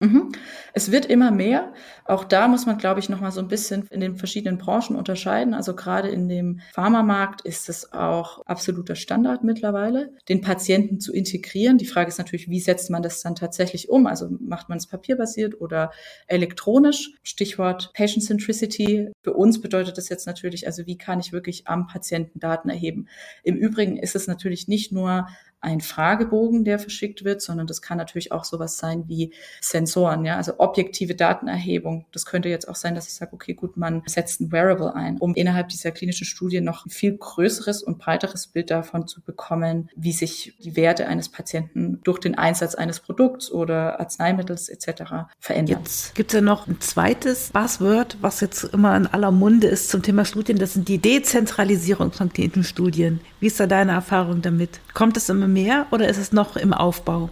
Mhm. 0.01 0.31
Es 0.73 0.91
wird 0.91 1.07
immer 1.07 1.29
mehr. 1.29 1.73
Auch 2.05 2.23
da 2.23 2.47
muss 2.47 2.65
man, 2.65 2.77
glaube 2.77 3.01
ich, 3.01 3.09
noch 3.09 3.19
mal 3.19 3.31
so 3.31 3.41
ein 3.41 3.49
bisschen 3.49 3.85
in 3.91 3.99
den 3.99 4.15
verschiedenen 4.15 4.57
Branchen 4.57 4.95
unterscheiden. 4.95 5.53
Also 5.53 5.75
gerade 5.75 6.07
in 6.07 6.29
dem 6.29 6.61
Pharmamarkt 6.73 7.41
ist 7.41 7.67
es 7.67 7.91
auch 7.91 8.45
absoluter 8.45 8.95
Standard 8.95 9.43
mittlerweile, 9.43 10.13
den 10.29 10.39
Patienten 10.39 11.01
zu 11.01 11.11
integrieren. 11.11 11.77
Die 11.77 11.85
Frage 11.85 12.07
ist 12.07 12.17
natürlich, 12.17 12.49
wie 12.49 12.61
setzt 12.61 12.89
man 12.89 13.03
das 13.03 13.21
dann 13.21 13.35
tatsächlich 13.35 13.89
um? 13.89 14.07
Also 14.07 14.29
macht 14.39 14.69
man 14.69 14.77
es 14.77 14.87
papierbasiert 14.87 15.59
oder 15.59 15.91
elektronisch? 16.27 17.11
Stichwort 17.21 17.91
Patient 17.93 18.23
Centricity. 18.23 19.09
Für 19.21 19.33
uns 19.33 19.59
bedeutet 19.59 19.97
das 19.97 20.07
jetzt 20.07 20.25
natürlich, 20.25 20.65
also 20.65 20.85
wie 20.85 20.97
kann 20.97 21.19
ich 21.19 21.33
wirklich 21.33 21.67
am 21.67 21.87
Patienten 21.87 22.39
Daten 22.39 22.69
erheben? 22.69 23.09
Im 23.43 23.57
Übrigen 23.57 23.97
ist 23.97 24.15
es 24.15 24.27
natürlich 24.27 24.69
nicht 24.69 24.93
nur 24.93 25.27
ein 25.61 25.81
Fragebogen, 25.81 26.63
der 26.63 26.79
verschickt 26.79 27.23
wird, 27.23 27.41
sondern 27.41 27.67
das 27.67 27.81
kann 27.81 27.97
natürlich 27.97 28.31
auch 28.31 28.45
sowas 28.45 28.77
sein 28.77 29.07
wie 29.07 29.33
Sensoren, 29.61 30.23
ja, 30.25 30.37
also 30.37 30.53
objektive 30.57 31.15
Datenerhebung. 31.15 32.05
Das 32.11 32.25
könnte 32.25 32.49
jetzt 32.49 32.67
auch 32.67 32.75
sein, 32.75 32.95
dass 32.95 33.07
ich 33.07 33.13
sage, 33.13 33.33
okay, 33.33 33.53
gut, 33.53 33.75
man 33.75 34.01
setzt 34.05 34.39
ein 34.39 34.51
Wearable 34.51 34.95
ein, 34.95 35.17
um 35.17 35.35
innerhalb 35.35 35.69
dieser 35.69 35.91
klinischen 35.91 36.25
Studie 36.25 36.61
noch 36.61 36.85
ein 36.85 36.89
viel 36.89 37.17
größeres 37.17 37.83
und 37.83 37.99
breiteres 37.99 38.47
Bild 38.47 38.71
davon 38.71 39.07
zu 39.07 39.21
bekommen, 39.21 39.89
wie 39.95 40.13
sich 40.13 40.55
die 40.59 40.75
Werte 40.75 41.07
eines 41.07 41.29
Patienten 41.29 41.99
durch 42.03 42.19
den 42.19 42.37
Einsatz 42.37 42.75
eines 42.75 42.99
Produkts 42.99 43.51
oder 43.51 43.99
Arzneimittels 43.99 44.69
etc. 44.69 45.29
verändern. 45.39 45.79
Jetzt 45.79 46.15
gibt 46.15 46.31
es 46.31 46.35
ja 46.35 46.41
noch 46.41 46.67
ein 46.67 46.79
zweites 46.79 47.51
Buzzword, 47.51 48.17
was 48.21 48.39
jetzt 48.39 48.63
immer 48.63 48.95
in 48.95 49.07
aller 49.07 49.31
Munde 49.31 49.67
ist 49.67 49.89
zum 49.89 50.03
Thema 50.03 50.23
Studien, 50.23 50.57
das 50.57 50.73
sind 50.73 50.87
die 50.87 50.99
Dezentralisierung 50.99 52.11
von 52.11 52.31
klinischen 52.31 52.63
Studien. 52.63 53.19
Wie 53.39 53.47
ist 53.47 53.59
da 53.59 53.67
deine 53.67 53.93
Erfahrung 53.93 54.41
damit? 54.41 54.81
Kommt 54.93 55.15
es 55.15 55.29
immer 55.29 55.47
mehr 55.47 55.87
oder 55.91 56.09
ist 56.09 56.17
es 56.17 56.33
noch 56.33 56.57
im 56.57 56.73
Aufbau? 56.73 57.29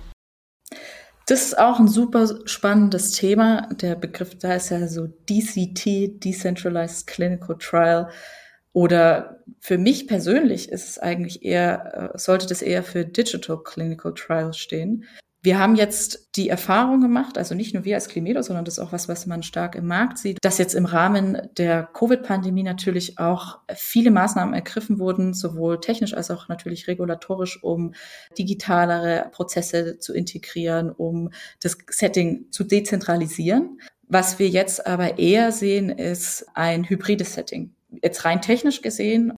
Das 1.26 1.42
ist 1.42 1.58
auch 1.60 1.80
ein 1.80 1.90
super 1.90 2.26
spannendes 2.46 3.12
Thema. 3.12 3.68
Der 3.74 3.96
Begriff 3.96 4.38
da 4.38 4.54
ist 4.54 4.70
ja 4.70 4.88
so 4.88 5.08
DCT, 5.08 6.24
Decentralized 6.24 7.06
Clinical 7.08 7.58
Trial. 7.60 8.10
Oder 8.72 9.44
für 9.60 9.78
mich 9.78 10.08
persönlich 10.08 10.70
ist 10.72 10.88
es 10.88 11.00
eigentlich 11.00 11.44
eher, 11.44 12.14
äh, 12.14 12.18
sollte 12.18 12.48
das 12.48 12.62
eher 12.62 12.84
für 12.84 13.04
Digital 13.04 13.62
Clinical 13.62 14.14
Trial 14.14 14.54
stehen. 14.54 15.04
Wir 15.44 15.60
haben 15.60 15.76
jetzt 15.76 16.30
die 16.36 16.50
Erfahrung 16.50 17.00
gemacht, 17.00 17.38
also 17.38 17.54
nicht 17.54 17.74
nur 17.74 17.86
wir 17.86 17.96
als 17.96 18.10
Climedo, 18.10 18.42
sondern 18.42 18.66
das 18.66 18.78
ist 18.78 18.84
auch 18.84 18.92
was, 18.92 19.08
was 19.08 19.28
man 19.28 19.44
stark 19.44 19.76
im 19.76 19.86
Markt 19.86 20.18
sieht, 20.18 20.40
dass 20.42 20.58
jetzt 20.58 20.74
im 20.74 20.86
Rahmen 20.86 21.50
der 21.58 21.84
Covid-Pandemie 21.94 22.64
natürlich 22.64 23.20
auch 23.20 23.60
viele 23.74 24.12
Maßnahmen 24.12 24.54
ergriffen 24.54 25.00
wurden, 25.00 25.34
sowohl 25.34 25.80
technisch 25.80 26.14
als 26.16 26.32
auch 26.32 26.50
natürlich 26.50 26.88
regulatorisch, 26.88 27.64
um 27.64 27.94
digitalere 28.38 29.30
Prozesse 29.32 30.00
zu 30.00 30.14
integrieren, 30.14 30.92
um 30.92 31.30
das 31.62 31.78
Setting 31.90 32.48
zu 32.52 32.64
dezentralisieren. 32.64 33.80
Was 34.10 34.40
wir 34.40 34.50
jetzt 34.50 34.88
aber 34.88 35.20
eher 35.20 35.52
sehen, 35.52 35.90
ist 35.90 36.46
ein 36.56 36.90
hybrides 36.90 37.34
Setting. 37.36 37.74
Jetzt 38.02 38.26
rein 38.26 38.42
technisch 38.42 38.82
gesehen 38.82 39.34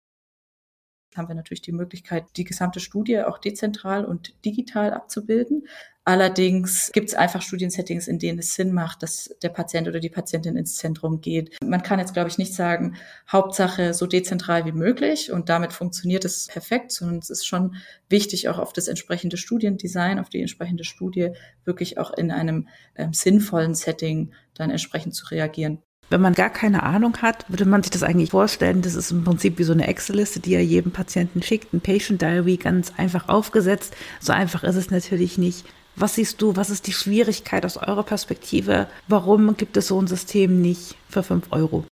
haben 1.16 1.28
wir 1.28 1.36
natürlich 1.36 1.62
die 1.62 1.72
Möglichkeit, 1.72 2.25
die 2.38 2.44
gesamte 2.44 2.80
Studie 2.80 3.22
auch 3.22 3.39
dezentral 3.39 4.06
und 4.06 4.34
digital 4.46 4.94
abzubilden. 4.94 5.68
Allerdings 6.06 6.92
gibt 6.92 7.10
es 7.10 7.16
einfach 7.16 7.42
Studiensettings, 7.42 8.08
in 8.08 8.18
denen 8.18 8.39
es 8.39 8.56
Sinn 8.56 8.74
macht, 8.74 9.04
dass 9.04 9.36
der 9.44 9.50
Patient 9.50 9.88
oder 9.88 10.00
die 10.00 10.10
Patientin 10.10 10.58
ins 10.58 10.75
Zentrum 10.75 11.22
geht. 11.22 11.56
Man 11.63 11.84
kann 11.84 12.00
jetzt, 12.00 12.13
glaube 12.13 12.30
ich, 12.30 12.39
nicht 12.39 12.56
sagen, 12.56 12.96
Hauptsache 13.32 13.94
so 13.94 14.08
dezentral 14.08 14.66
wie 14.66 14.72
möglich 14.72 15.32
und 15.32 15.50
damit 15.50 15.72
funktioniert 15.72 16.25
es 16.25 16.48
perfekt, 16.48 16.92
sondern 16.92 17.20
es 17.20 17.30
ist 17.30 17.46
schon 17.46 17.75
wichtig, 18.08 18.50
auch 18.50 18.58
auf 18.58 18.74
das 18.74 18.88
entsprechende 18.88 19.38
Studiendesign, 19.38 20.18
auf 20.18 20.30
die 20.30 20.42
entsprechende 20.42 20.84
Studie 20.84 21.30
wirklich 21.63 22.00
auch 22.00 22.12
in 22.12 22.32
einem 22.32 22.70
ähm, 22.96 23.13
sinnvollen 23.13 23.75
Setting 23.75 24.34
dann 24.56 24.72
entsprechend 24.72 25.13
zu 25.13 25.28
reagieren. 25.28 25.84
Wenn 26.10 26.22
man 26.22 26.34
gar 26.34 26.50
keine 26.50 26.84
Ahnung 26.84 27.18
hat, 27.22 27.46
würde 27.50 27.66
man 27.66 27.84
sich 27.84 27.92
das 27.92 28.01
eigentlich 28.01 28.32
vorstellen, 28.32 28.82
das 28.82 28.96
ist 28.96 29.12
im 29.12 29.24
Prinzip 29.24 29.60
wie 29.60 29.63
so 29.63 29.74
eine 29.74 29.88
Excel-Liste, 29.88 30.39
die 30.39 30.56
er 30.56 30.63
jedem 30.63 30.92
Patienten 30.92 31.44
schickt, 31.44 31.72
ein 31.74 31.82
Patient 31.82 32.22
Diary 32.22 32.58
ganz 32.58 32.94
einfach 32.98 33.30
aufgesetzt. 33.30 33.96
So 34.20 34.34
einfach 34.34 34.63
ist 34.63 34.75
es 34.75 34.89
natürlich 34.89 35.38
nicht. 35.38 35.66
Was 35.96 36.16
siehst 36.16 36.42
du, 36.42 36.56
was 36.56 36.70
ist 36.70 36.88
die 36.88 36.94
Schwierigkeit 36.94 37.66
aus 37.66 37.78
eurer 37.78 38.04
Perspektive? 38.04 38.88
Warum 39.08 39.56
gibt 39.56 39.78
es 39.78 39.88
so 39.88 40.01
ein 40.01 40.08
System 40.08 40.62
nicht 40.62 40.96
für 41.10 41.24
5 41.24 41.51
Euro? 41.51 41.86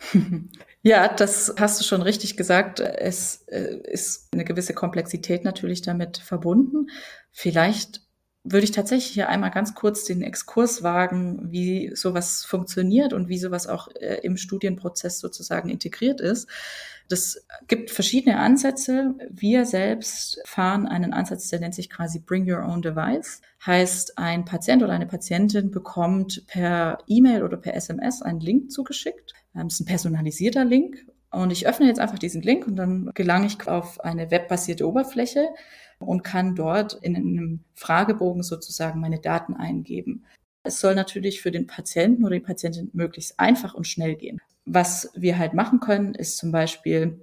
Ja, 0.84 1.06
das 1.06 1.54
hast 1.60 1.78
du 1.78 1.84
schon 1.84 2.02
richtig 2.02 2.36
gesagt. 2.36 2.80
Es 2.80 3.44
äh, 3.46 3.76
ist 3.84 4.26
eine 4.32 4.44
gewisse 4.44 4.74
Komplexität 4.74 5.44
natürlich 5.44 5.80
damit 5.80 6.18
verbunden. 6.18 6.88
Vielleicht 7.30 8.01
würde 8.44 8.64
ich 8.64 8.72
tatsächlich 8.72 9.12
hier 9.12 9.28
einmal 9.28 9.50
ganz 9.50 9.74
kurz 9.74 10.04
den 10.04 10.22
Exkurs 10.22 10.82
wagen, 10.82 11.52
wie 11.52 11.92
sowas 11.94 12.44
funktioniert 12.44 13.12
und 13.12 13.28
wie 13.28 13.38
sowas 13.38 13.66
auch 13.66 13.88
äh, 13.94 14.20
im 14.22 14.36
Studienprozess 14.36 15.20
sozusagen 15.20 15.68
integriert 15.68 16.20
ist. 16.20 16.48
Das 17.08 17.44
gibt 17.68 17.90
verschiedene 17.90 18.38
Ansätze. 18.38 19.14
Wir 19.30 19.64
selbst 19.66 20.40
fahren 20.44 20.86
einen 20.86 21.12
Ansatz, 21.12 21.48
der 21.48 21.60
nennt 21.60 21.74
sich 21.74 21.90
quasi 21.90 22.18
Bring 22.18 22.50
Your 22.50 22.64
Own 22.64 22.82
Device. 22.82 23.42
Heißt, 23.64 24.18
ein 24.18 24.44
Patient 24.44 24.82
oder 24.82 24.92
eine 24.92 25.06
Patientin 25.06 25.70
bekommt 25.70 26.46
per 26.46 26.98
E-Mail 27.06 27.42
oder 27.42 27.58
per 27.58 27.74
SMS 27.74 28.22
einen 28.22 28.40
Link 28.40 28.72
zugeschickt. 28.72 29.34
Das 29.54 29.74
ist 29.74 29.80
ein 29.80 29.86
personalisierter 29.86 30.64
Link. 30.64 31.06
Und 31.30 31.50
ich 31.50 31.66
öffne 31.66 31.86
jetzt 31.86 32.00
einfach 32.00 32.18
diesen 32.18 32.42
Link 32.42 32.66
und 32.66 32.76
dann 32.76 33.10
gelange 33.14 33.46
ich 33.46 33.66
auf 33.66 34.00
eine 34.00 34.30
webbasierte 34.30 34.86
Oberfläche 34.86 35.48
und 36.02 36.22
kann 36.22 36.54
dort 36.54 36.94
in 36.94 37.16
einem 37.16 37.60
Fragebogen 37.74 38.42
sozusagen 38.42 39.00
meine 39.00 39.20
Daten 39.20 39.54
eingeben. 39.54 40.24
Es 40.64 40.80
soll 40.80 40.94
natürlich 40.94 41.40
für 41.40 41.50
den 41.50 41.66
Patienten 41.66 42.24
oder 42.24 42.34
die 42.34 42.40
Patientin 42.40 42.90
möglichst 42.92 43.38
einfach 43.40 43.74
und 43.74 43.86
schnell 43.86 44.14
gehen. 44.14 44.40
Was 44.64 45.10
wir 45.14 45.38
halt 45.38 45.54
machen 45.54 45.80
können, 45.80 46.14
ist 46.14 46.36
zum 46.36 46.52
Beispiel 46.52 47.18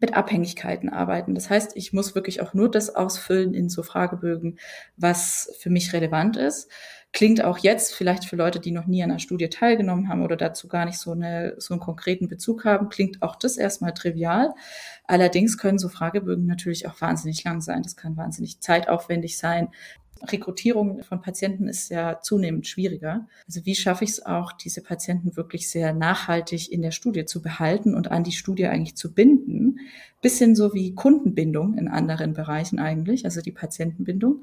mit 0.00 0.14
Abhängigkeiten 0.14 0.88
arbeiten. 0.88 1.34
Das 1.34 1.50
heißt, 1.50 1.76
ich 1.76 1.92
muss 1.92 2.14
wirklich 2.14 2.40
auch 2.40 2.54
nur 2.54 2.70
das 2.70 2.94
ausfüllen 2.94 3.52
in 3.52 3.68
so 3.68 3.82
Fragebögen, 3.82 4.58
was 4.96 5.52
für 5.58 5.70
mich 5.70 5.92
relevant 5.92 6.36
ist. 6.36 6.70
Klingt 7.12 7.42
auch 7.42 7.58
jetzt 7.58 7.94
vielleicht 7.94 8.26
für 8.26 8.36
Leute, 8.36 8.60
die 8.60 8.70
noch 8.70 8.86
nie 8.86 9.02
an 9.02 9.10
einer 9.10 9.18
Studie 9.18 9.48
teilgenommen 9.48 10.08
haben 10.08 10.22
oder 10.22 10.36
dazu 10.36 10.68
gar 10.68 10.84
nicht 10.84 10.98
so, 10.98 11.12
eine, 11.12 11.54
so 11.58 11.72
einen 11.72 11.80
konkreten 11.80 12.28
Bezug 12.28 12.64
haben, 12.64 12.90
klingt 12.90 13.22
auch 13.22 13.36
das 13.36 13.56
erstmal 13.56 13.94
trivial. 13.94 14.54
Allerdings 15.06 15.56
können 15.56 15.78
so 15.78 15.88
Fragebögen 15.88 16.46
natürlich 16.46 16.86
auch 16.86 17.00
wahnsinnig 17.00 17.42
lang 17.44 17.62
sein. 17.62 17.82
Das 17.82 17.96
kann 17.96 18.16
wahnsinnig 18.18 18.60
zeitaufwendig 18.60 19.38
sein. 19.38 19.68
Rekrutierung 20.22 21.02
von 21.02 21.20
Patienten 21.20 21.68
ist 21.68 21.90
ja 21.90 22.20
zunehmend 22.20 22.66
schwieriger. 22.66 23.26
Also 23.46 23.64
wie 23.64 23.74
schaffe 23.74 24.04
ich 24.04 24.10
es 24.10 24.26
auch, 24.26 24.52
diese 24.52 24.82
Patienten 24.82 25.36
wirklich 25.36 25.70
sehr 25.70 25.92
nachhaltig 25.92 26.72
in 26.72 26.82
der 26.82 26.90
Studie 26.90 27.24
zu 27.24 27.40
behalten 27.40 27.94
und 27.94 28.10
an 28.10 28.24
die 28.24 28.32
Studie 28.32 28.66
eigentlich 28.66 28.96
zu 28.96 29.14
binden? 29.14 29.80
Bisschen 30.20 30.56
so 30.56 30.74
wie 30.74 30.94
Kundenbindung 30.94 31.78
in 31.78 31.88
anderen 31.88 32.32
Bereichen 32.32 32.78
eigentlich, 32.80 33.24
also 33.24 33.40
die 33.40 33.52
Patientenbindung. 33.52 34.42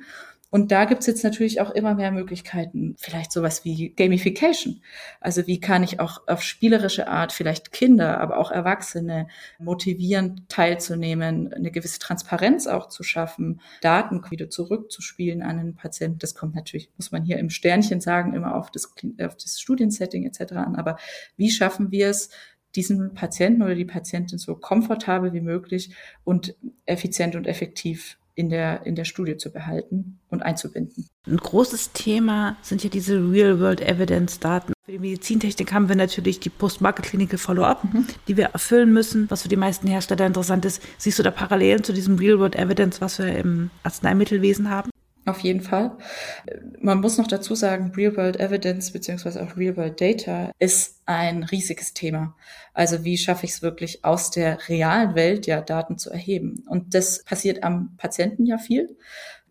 Und 0.56 0.72
da 0.72 0.86
gibt's 0.86 1.06
jetzt 1.06 1.26
natürlich 1.26 1.60
auch 1.60 1.70
immer 1.72 1.96
mehr 1.96 2.14
Möglichkeiten, 2.14 2.96
vielleicht 2.98 3.34
sowas 3.34 3.66
wie 3.66 3.90
Gamification. 3.90 4.82
Also 5.20 5.48
wie 5.48 5.60
kann 5.60 5.84
ich 5.84 6.00
auch 6.00 6.26
auf 6.28 6.42
spielerische 6.42 7.10
Art 7.10 7.34
vielleicht 7.34 7.74
Kinder, 7.74 8.22
aber 8.22 8.38
auch 8.38 8.52
Erwachsene 8.52 9.28
motivieren, 9.60 10.46
teilzunehmen, 10.48 11.52
eine 11.52 11.72
gewisse 11.72 12.00
Transparenz 12.00 12.68
auch 12.68 12.88
zu 12.88 13.04
schaffen, 13.04 13.60
Daten 13.82 14.22
wieder 14.30 14.50
zurückzuspielen 14.50 15.42
an 15.42 15.58
den 15.58 15.76
Patienten. 15.76 16.20
Das 16.20 16.36
kommt 16.36 16.56
natürlich, 16.56 16.90
muss 16.96 17.12
man 17.12 17.26
hier 17.26 17.38
im 17.38 17.50
Sternchen 17.50 18.00
sagen, 18.00 18.34
immer 18.34 18.56
auf 18.56 18.72
das, 18.72 18.94
auf 19.22 19.36
das 19.36 19.60
Studiensetting 19.60 20.26
etc. 20.26 20.54
an. 20.54 20.78
Aber 20.78 20.96
wie 21.36 21.52
schaffen 21.52 21.92
wir 21.92 22.08
es, 22.08 22.30
diesen 22.76 23.14
Patienten 23.14 23.62
oder 23.62 23.76
die 23.76 23.84
Patientin 23.84 24.40
so 24.40 24.56
komfortabel 24.56 25.34
wie 25.34 25.42
möglich 25.42 25.94
und 26.24 26.56
effizient 26.86 27.36
und 27.36 27.46
effektiv 27.46 28.18
in 28.36 28.50
der, 28.50 28.86
in 28.86 28.96
der 28.96 29.06
Studie 29.06 29.38
zu 29.38 29.52
behalten 29.52 30.20
und 30.30 30.44
einzubinden. 30.44 31.08
Ein 31.26 31.38
großes 31.38 31.94
Thema 31.94 32.58
sind 32.62 32.84
ja 32.84 32.90
diese 32.90 33.16
Real-World-Evidence-Daten. 33.16 34.74
Für 34.84 34.92
die 34.92 35.00
Medizintechnik 35.00 35.74
haben 35.74 35.90
wir 35.90 35.96
natürlich 35.96 36.40
die 36.40 36.50
Post-Market-Clinical 36.50 37.40
Follow-up, 37.40 37.84
mhm. 37.86 38.06
die 38.28 38.38
wir 38.38 38.48
erfüllen 38.48 38.94
müssen, 38.94 39.32
was 39.32 39.42
für 39.42 39.50
die 39.50 39.56
meisten 39.56 39.88
Hersteller 39.88 40.28
interessant 40.28 40.66
ist. 40.66 40.84
Siehst 40.98 41.18
du 41.18 41.24
da 41.24 41.32
Parallelen 41.32 41.84
zu 41.84 41.94
diesem 41.94 42.18
Real-World-Evidence, 42.18 43.02
was 43.02 43.18
wir 43.18 43.36
im 43.36 43.72
Arzneimittelwesen 43.84 44.70
haben? 44.70 44.92
Auf 45.26 45.40
jeden 45.40 45.62
Fall. 45.62 45.98
Man 46.80 47.02
muss 47.02 47.18
noch 47.18 47.26
dazu 47.26 47.56
sagen, 47.56 47.92
Real-World 47.96 48.40
Evidence 48.40 48.92
beziehungsweise 48.92 49.42
auch 49.42 49.58
Real-World 49.58 50.00
Data 50.00 50.52
ist 50.60 51.02
ein 51.08 51.44
riesiges 51.44 51.96
Thema. 51.96 52.36
Also 52.76 53.04
wie 53.04 53.18
schaffe 53.18 53.46
ich 53.46 53.54
es 53.54 53.62
wirklich 53.64 54.06
aus 54.06 54.30
der 54.30 54.70
realen 54.70 55.16
Welt 55.16 55.48
ja 55.48 55.62
Daten 55.62 55.98
zu 55.98 56.12
erheben? 56.12 56.64
Und 56.68 56.94
das 56.94 57.24
passiert 57.24 57.64
am 57.64 57.96
Patienten 57.98 58.46
ja 58.46 58.60
viel. 58.60 58.98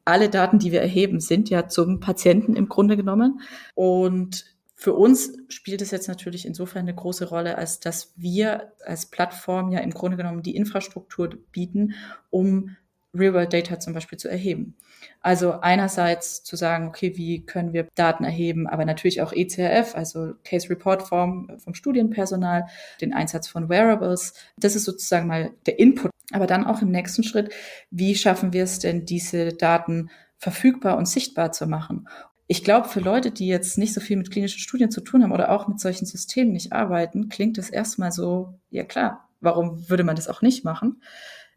Alle 0.04 0.28
Daten, 0.28 0.60
die 0.60 0.70
wir 0.70 0.80
erheben, 0.80 1.18
sind 1.18 1.50
ja 1.50 1.66
zum 1.66 1.98
Patienten 1.98 2.54
im 2.54 2.68
Grunde 2.68 2.96
genommen. 2.96 3.40
Und 3.74 4.44
für 4.76 4.92
uns 4.92 5.32
spielt 5.48 5.82
es 5.82 5.90
jetzt 5.90 6.06
natürlich 6.06 6.46
insofern 6.46 6.82
eine 6.82 6.94
große 6.94 7.28
Rolle, 7.28 7.58
als 7.58 7.80
dass 7.80 8.12
wir 8.16 8.72
als 8.84 9.06
Plattform 9.06 9.72
ja 9.72 9.80
im 9.80 9.90
Grunde 9.90 10.16
genommen 10.16 10.42
die 10.42 10.54
Infrastruktur 10.54 11.30
bieten, 11.50 11.94
um 12.30 12.76
Real-World-Data 13.14 13.80
zum 13.80 13.94
Beispiel 13.94 14.18
zu 14.18 14.28
erheben. 14.28 14.76
Also 15.20 15.60
einerseits 15.60 16.42
zu 16.44 16.56
sagen, 16.56 16.88
okay, 16.88 17.16
wie 17.16 17.44
können 17.44 17.72
wir 17.72 17.88
Daten 17.94 18.24
erheben, 18.24 18.66
aber 18.66 18.84
natürlich 18.84 19.22
auch 19.22 19.32
ECRF, 19.32 19.94
also 19.94 20.34
Case 20.44 20.68
Report 20.70 21.02
Form 21.02 21.50
vom 21.58 21.74
Studienpersonal, 21.74 22.66
den 23.00 23.12
Einsatz 23.12 23.48
von 23.48 23.68
Wearables. 23.68 24.34
Das 24.56 24.76
ist 24.76 24.84
sozusagen 24.84 25.26
mal 25.26 25.52
der 25.66 25.78
Input. 25.78 26.10
Aber 26.32 26.46
dann 26.46 26.64
auch 26.66 26.82
im 26.82 26.90
nächsten 26.90 27.22
Schritt, 27.22 27.52
wie 27.90 28.14
schaffen 28.14 28.52
wir 28.52 28.64
es 28.64 28.78
denn, 28.78 29.04
diese 29.04 29.52
Daten 29.52 30.10
verfügbar 30.38 30.96
und 30.96 31.06
sichtbar 31.06 31.52
zu 31.52 31.66
machen? 31.66 32.08
Ich 32.46 32.62
glaube, 32.62 32.88
für 32.88 33.00
Leute, 33.00 33.30
die 33.30 33.46
jetzt 33.46 33.78
nicht 33.78 33.94
so 33.94 34.00
viel 34.00 34.16
mit 34.16 34.30
klinischen 34.30 34.60
Studien 34.60 34.90
zu 34.90 35.00
tun 35.00 35.22
haben 35.22 35.32
oder 35.32 35.50
auch 35.50 35.66
mit 35.66 35.80
solchen 35.80 36.04
Systemen 36.04 36.52
nicht 36.52 36.72
arbeiten, 36.72 37.28
klingt 37.28 37.56
das 37.56 37.70
erstmal 37.70 38.12
so, 38.12 38.58
ja 38.70 38.84
klar, 38.84 39.28
warum 39.40 39.88
würde 39.88 40.04
man 40.04 40.16
das 40.16 40.28
auch 40.28 40.42
nicht 40.42 40.64
machen? 40.64 41.00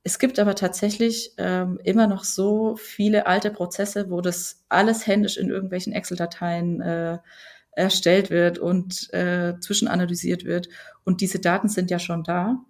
Es 0.03 0.19
gibt 0.19 0.39
aber 0.39 0.55
tatsächlich 0.55 1.33
ähm, 1.37 1.79
immer 1.83 2.07
noch 2.07 2.23
so 2.23 2.75
viele 2.77 3.27
alte 3.27 3.51
Prozesse, 3.51 4.09
wo 4.09 4.21
das 4.21 4.63
alles 4.69 5.05
händisch 5.05 5.37
in 5.37 5.49
irgendwelchen 5.49 5.93
Excel-Dateien 5.93 6.81
äh, 6.81 7.17
erstellt 7.71 8.29
wird 8.29 8.57
und 8.57 9.13
äh, 9.13 9.59
zwischenanalysiert 9.59 10.45
wird. 10.45 10.69
Und 11.03 11.21
diese 11.21 11.39
Daten 11.39 11.69
sind 11.69 11.91
ja 11.91 11.99
schon 11.99 12.23
da. 12.23 12.63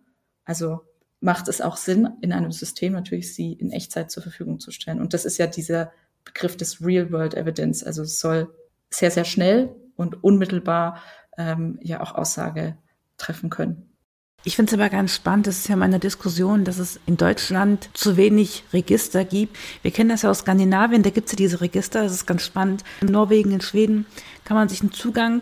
Also 0.43 0.81
macht 1.19 1.47
es 1.47 1.61
auch 1.61 1.77
Sinn, 1.77 2.09
in 2.21 2.33
einem 2.33 2.51
System 2.51 2.93
natürlich 2.93 3.33
sie 3.33 3.53
in 3.53 3.71
Echtzeit 3.71 4.11
zur 4.11 4.23
Verfügung 4.23 4.59
zu 4.59 4.71
stellen. 4.71 4.99
Und 4.99 5.13
das 5.13 5.25
ist 5.25 5.37
ja 5.37 5.47
dieser 5.47 5.91
Begriff 6.25 6.57
des 6.57 6.83
Real-World 6.85 7.35
Evidence. 7.35 7.83
Also 7.83 8.03
es 8.03 8.19
soll 8.19 8.53
sehr, 8.89 9.11
sehr 9.11 9.25
schnell 9.25 9.75
und 9.95 10.23
unmittelbar 10.23 11.01
ähm, 11.37 11.79
ja 11.81 12.01
auch 12.01 12.15
Aussage 12.15 12.77
treffen 13.17 13.49
können. 13.49 13.89
Ich 14.43 14.55
finde 14.55 14.69
es 14.69 14.79
aber 14.79 14.89
ganz 14.89 15.15
spannend, 15.15 15.47
das 15.47 15.57
ist 15.57 15.67
ja 15.67 15.75
mal 15.75 15.85
eine 15.85 15.99
Diskussion, 15.99 16.63
dass 16.63 16.77
es 16.77 16.99
in 17.05 17.17
Deutschland 17.17 17.89
zu 17.93 18.17
wenig 18.17 18.63
Register 18.71 19.25
gibt. 19.25 19.57
Wir 19.81 19.91
kennen 19.91 20.09
das 20.09 20.21
ja 20.21 20.29
aus 20.29 20.39
Skandinavien, 20.39 21.03
da 21.03 21.09
gibt 21.09 21.25
es 21.25 21.33
ja 21.33 21.37
diese 21.37 21.59
Register, 21.59 22.03
das 22.03 22.13
ist 22.13 22.27
ganz 22.27 22.43
spannend. 22.43 22.83
In 23.01 23.07
Norwegen, 23.07 23.51
in 23.51 23.61
Schweden 23.61 24.05
kann 24.45 24.55
man 24.55 24.69
sich 24.69 24.81
einen 24.81 24.93
Zugang 24.93 25.41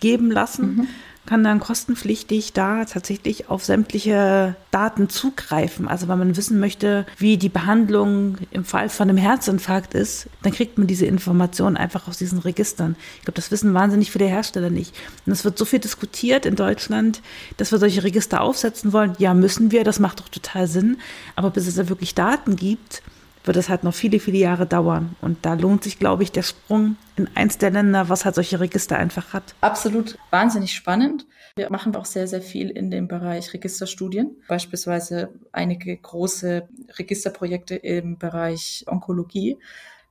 geben 0.00 0.30
lassen. 0.30 0.76
Mhm 0.76 0.88
kann 1.26 1.42
dann 1.42 1.60
kostenpflichtig 1.60 2.52
da 2.52 2.84
tatsächlich 2.84 3.48
auf 3.48 3.64
sämtliche 3.64 4.56
Daten 4.70 5.08
zugreifen. 5.08 5.88
Also 5.88 6.08
wenn 6.08 6.18
man 6.18 6.36
wissen 6.36 6.60
möchte, 6.60 7.06
wie 7.18 7.38
die 7.38 7.48
Behandlung 7.48 8.38
im 8.50 8.64
Fall 8.64 8.88
von 8.88 9.08
einem 9.08 9.18
Herzinfarkt 9.18 9.94
ist, 9.94 10.28
dann 10.42 10.52
kriegt 10.52 10.78
man 10.78 10.86
diese 10.86 11.06
Informationen 11.06 11.76
einfach 11.76 12.08
aus 12.08 12.18
diesen 12.18 12.38
Registern. 12.38 12.96
Ich 13.18 13.24
glaube, 13.24 13.36
das 13.36 13.50
wissen 13.50 13.74
wahnsinnig 13.74 14.10
viele 14.10 14.26
Hersteller 14.26 14.70
nicht. 14.70 14.94
Und 15.26 15.32
es 15.32 15.44
wird 15.44 15.58
so 15.58 15.64
viel 15.64 15.78
diskutiert 15.78 16.46
in 16.46 16.56
Deutschland, 16.56 17.22
dass 17.56 17.72
wir 17.72 17.78
solche 17.78 18.04
Register 18.04 18.40
aufsetzen 18.40 18.92
wollen. 18.92 19.14
Ja, 19.18 19.32
müssen 19.34 19.70
wir, 19.70 19.84
das 19.84 20.00
macht 20.00 20.20
doch 20.20 20.28
total 20.28 20.66
Sinn. 20.66 20.98
Aber 21.36 21.50
bis 21.50 21.66
es 21.66 21.76
da 21.76 21.88
wirklich 21.88 22.14
Daten 22.14 22.56
gibt, 22.56 23.02
wird 23.44 23.56
es 23.56 23.68
halt 23.68 23.84
noch 23.84 23.94
viele, 23.94 24.18
viele 24.18 24.38
Jahre 24.38 24.66
dauern. 24.66 25.16
Und 25.20 25.44
da 25.44 25.54
lohnt 25.54 25.84
sich, 25.84 25.98
glaube 25.98 26.22
ich, 26.22 26.32
der 26.32 26.42
Sprung 26.42 26.96
in 27.16 27.28
eins 27.34 27.58
der 27.58 27.70
Länder, 27.70 28.08
was 28.08 28.24
halt 28.24 28.34
solche 28.34 28.58
Register 28.58 28.96
einfach 28.96 29.32
hat. 29.32 29.54
Absolut 29.60 30.18
wahnsinnig 30.30 30.74
spannend. 30.74 31.26
Wir 31.56 31.70
machen 31.70 31.94
auch 31.94 32.06
sehr, 32.06 32.26
sehr 32.26 32.42
viel 32.42 32.70
in 32.70 32.90
dem 32.90 33.06
Bereich 33.06 33.52
Registerstudien, 33.52 34.36
beispielsweise 34.48 35.28
einige 35.52 35.96
große 35.96 36.68
Registerprojekte 36.98 37.76
im 37.76 38.18
Bereich 38.18 38.84
Onkologie. 38.88 39.58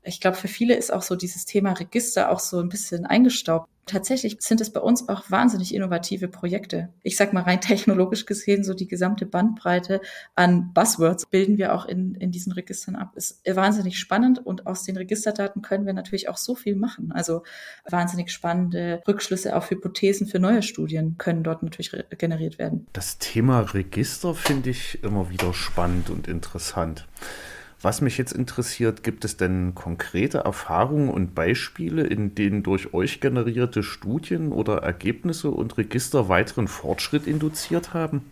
Ich 0.04 0.22
glaube, 0.22 0.38
für 0.38 0.48
viele 0.48 0.76
ist 0.76 0.94
auch 0.94 1.02
so 1.02 1.16
dieses 1.16 1.46
Thema 1.46 1.74
Register 1.74 2.32
auch 2.32 2.40
so 2.40 2.60
ein 2.60 2.70
bisschen 2.70 3.06
eingestaubt. 3.06 3.68
Tatsächlich 3.86 4.38
sind 4.40 4.62
es 4.62 4.72
bei 4.72 4.80
uns 4.80 5.10
auch 5.10 5.30
wahnsinnig 5.30 5.74
innovative 5.74 6.28
Projekte. 6.28 6.90
Ich 7.02 7.18
sag 7.18 7.34
mal 7.34 7.44
rein 7.44 7.62
technologisch 7.62 8.26
gesehen, 8.26 8.64
so 8.64 8.74
die 8.74 8.88
gesamte 8.88 9.26
Bandbreite 9.26 10.02
an 10.36 10.74
Buzzwords 10.74 11.26
bilden 11.26 11.58
wir 11.58 11.74
auch 11.74 11.86
in, 11.86 12.16
in 12.16 12.32
diesen 12.32 12.54
Registern 12.54 12.96
ab. 12.96 13.12
Ist 13.16 13.42
wahnsinnig 13.48 14.00
spannend 14.00 14.46
und 14.46 14.68
aus 14.68 14.84
den 14.84 14.98
Registerdaten 14.98 15.62
können 15.62 15.86
wir 15.86 15.94
natürlich 15.94 16.30
auch 16.30 16.38
so 16.38 16.56
viel 16.56 16.76
machen. 16.76 17.12
Also 17.12 17.44
wahnsinnig 17.90 18.32
spannende 18.32 19.02
Rückschlüsse 19.08 19.56
auf 19.56 19.70
Hypothesen 19.70 20.28
für 20.28 20.40
neue 20.40 20.64
Studien 20.64 21.18
können 21.18 21.44
dort 21.44 21.64
natürlich 21.64 21.92
generiert 22.18 22.58
werden. 22.58 22.88
Das 22.94 23.18
Thema 23.18 23.62
Register 23.62 24.34
finde 24.34 24.70
ich 24.70 25.04
immer 25.04 25.30
wieder 25.30 25.54
spannend 25.54 26.10
und 26.10 26.28
interessant. 26.28 27.06
Was 27.84 28.00
mich 28.00 28.18
jetzt 28.18 28.32
interessiert, 28.32 29.04
gibt 29.04 29.26
es 29.26 29.36
denn 29.36 29.76
konkrete 29.76 30.38
Erfahrungen 30.38 31.10
und 31.10 31.36
Beispiele, 31.36 32.08
in 32.08 32.34
denen 32.34 32.64
durch 32.64 32.94
euch 32.94 33.20
generierte 33.20 33.84
Studien 33.84 34.54
oder 34.54 34.78
Ergebnisse 34.78 35.52
und 35.52 35.78
Register 35.78 36.30
weiteren 36.30 36.70
Fortschritt 36.70 37.28
induziert 37.28 37.94
haben? 37.94 38.32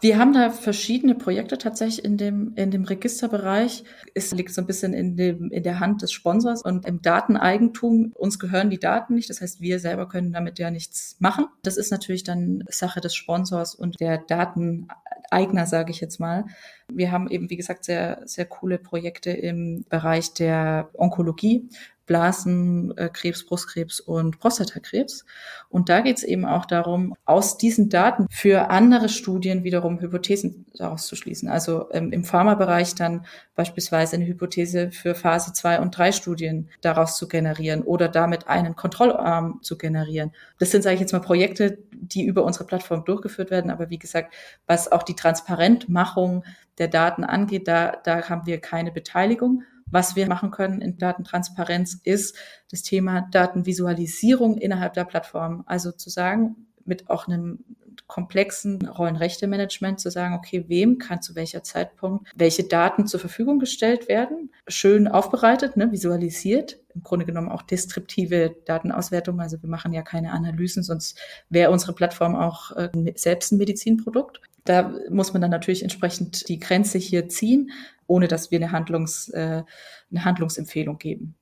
Wir 0.00 0.18
haben 0.18 0.32
da 0.32 0.50
verschiedene 0.50 1.16
Projekte 1.16 1.58
tatsächlich 1.58 2.04
in 2.04 2.16
dem, 2.16 2.52
in 2.54 2.70
dem 2.70 2.84
Registerbereich. 2.84 3.82
Es 4.14 4.30
liegt 4.32 4.54
so 4.54 4.60
ein 4.60 4.66
bisschen 4.66 4.94
in, 4.94 5.16
dem, 5.16 5.50
in 5.50 5.62
der 5.64 5.80
Hand 5.80 6.02
des 6.02 6.12
Sponsors 6.12 6.62
und 6.62 6.86
im 6.86 7.02
Dateneigentum. 7.02 8.12
Uns 8.14 8.38
gehören 8.38 8.70
die 8.70 8.78
Daten 8.78 9.14
nicht. 9.14 9.28
Das 9.28 9.40
heißt, 9.40 9.60
wir 9.60 9.80
selber 9.80 10.08
können 10.08 10.32
damit 10.32 10.60
ja 10.60 10.70
nichts 10.70 11.16
machen. 11.18 11.46
Das 11.62 11.76
ist 11.76 11.90
natürlich 11.90 12.22
dann 12.22 12.62
Sache 12.68 13.00
des 13.00 13.14
Sponsors 13.16 13.74
und 13.74 13.98
der 13.98 14.18
Dateneigner, 14.18 15.66
sage 15.66 15.90
ich 15.90 16.00
jetzt 16.00 16.20
mal. 16.20 16.44
Wir 16.92 17.10
haben 17.10 17.28
eben, 17.28 17.50
wie 17.50 17.56
gesagt, 17.56 17.84
sehr, 17.84 18.22
sehr 18.24 18.46
coole 18.46 18.78
Projekte 18.78 19.30
im 19.30 19.84
Bereich 19.88 20.32
der 20.32 20.90
Onkologie, 20.94 21.68
Blasenkrebs, 22.08 23.44
Brustkrebs 23.44 24.00
und 24.00 24.40
Prostatakrebs. 24.40 25.24
Und 25.68 25.88
da 25.88 26.00
geht 26.00 26.16
es 26.16 26.24
eben 26.24 26.44
auch 26.44 26.66
darum, 26.66 27.14
aus 27.24 27.58
diesen 27.58 27.90
Daten 27.90 28.26
für 28.30 28.70
andere 28.70 29.08
Studien 29.08 29.62
wiederum 29.62 30.00
Hypothesen 30.00 30.66
daraus 30.74 31.06
zu 31.06 31.14
schließen. 31.14 31.48
Also 31.48 31.88
ähm, 31.92 32.10
im 32.10 32.24
Pharmabereich 32.24 32.96
dann 32.96 33.26
beispielsweise 33.54 34.16
eine 34.16 34.26
Hypothese 34.26 34.90
für 34.90 35.14
Phase 35.14 35.52
2 35.52 35.80
und 35.80 35.96
3 35.96 36.12
Studien 36.12 36.68
daraus 36.80 37.16
zu 37.16 37.28
generieren 37.28 37.82
oder 37.82 38.08
damit 38.08 38.48
einen 38.48 38.74
Kontrollarm 38.74 39.60
zu 39.62 39.78
generieren. 39.78 40.32
Das 40.58 40.70
sind, 40.70 40.82
sage 40.82 40.94
ich 40.94 41.00
jetzt 41.00 41.12
mal, 41.12 41.20
Projekte, 41.20 41.78
die 41.92 42.24
über 42.24 42.42
unsere 42.42 42.64
Plattform 42.64 43.04
durchgeführt 43.04 43.50
werden. 43.50 43.70
Aber 43.70 43.90
wie 43.90 43.98
gesagt, 43.98 44.34
was 44.66 44.90
auch 44.90 45.02
die 45.02 45.14
Transparentmachung 45.14 46.44
der 46.78 46.88
Daten 46.88 47.24
angeht, 47.24 47.68
da, 47.68 47.96
da 48.02 48.28
haben 48.28 48.46
wir 48.46 48.60
keine 48.60 48.92
Beteiligung. 48.92 49.62
Was 49.90 50.16
wir 50.16 50.28
machen 50.28 50.50
können 50.50 50.80
in 50.80 50.98
Datentransparenz 50.98 52.00
ist 52.04 52.36
das 52.70 52.82
Thema 52.82 53.22
Datenvisualisierung 53.30 54.58
innerhalb 54.58 54.94
der 54.94 55.04
Plattform. 55.04 55.64
Also 55.66 55.92
zu 55.92 56.10
sagen, 56.10 56.68
mit 56.84 57.08
auch 57.10 57.28
einem 57.28 57.64
komplexen 58.06 58.86
Rollenrechte-Management 58.86 60.00
zu 60.00 60.10
sagen, 60.10 60.34
okay, 60.34 60.64
wem 60.68 60.98
kann 60.98 61.20
zu 61.20 61.34
welcher 61.34 61.62
Zeitpunkt 61.62 62.28
welche 62.34 62.64
Daten 62.64 63.06
zur 63.06 63.20
Verfügung 63.20 63.58
gestellt 63.58 64.08
werden, 64.08 64.50
schön 64.66 65.08
aufbereitet, 65.08 65.76
ne, 65.76 65.92
visualisiert, 65.92 66.78
im 66.94 67.02
Grunde 67.02 67.26
genommen 67.26 67.50
auch 67.50 67.62
deskriptive 67.62 68.56
Datenauswertung. 68.64 69.40
Also 69.40 69.60
wir 69.62 69.68
machen 69.68 69.92
ja 69.92 70.02
keine 70.02 70.32
Analysen, 70.32 70.82
sonst 70.82 71.18
wäre 71.50 71.70
unsere 71.70 71.92
Plattform 71.92 72.34
auch 72.34 72.72
äh, 72.76 72.88
selbst 73.14 73.52
ein 73.52 73.58
Medizinprodukt. 73.58 74.40
Da 74.64 74.92
muss 75.10 75.32
man 75.32 75.42
dann 75.42 75.50
natürlich 75.50 75.82
entsprechend 75.82 76.48
die 76.48 76.58
Grenze 76.58 76.98
hier 76.98 77.28
ziehen, 77.28 77.70
ohne 78.08 78.26
dass 78.26 78.50
wir 78.50 78.58
eine, 78.58 78.72
Handlungs, 78.72 79.28
äh, 79.28 79.62
eine 80.10 80.24
Handlungsempfehlung 80.24 80.98
geben. 80.98 81.36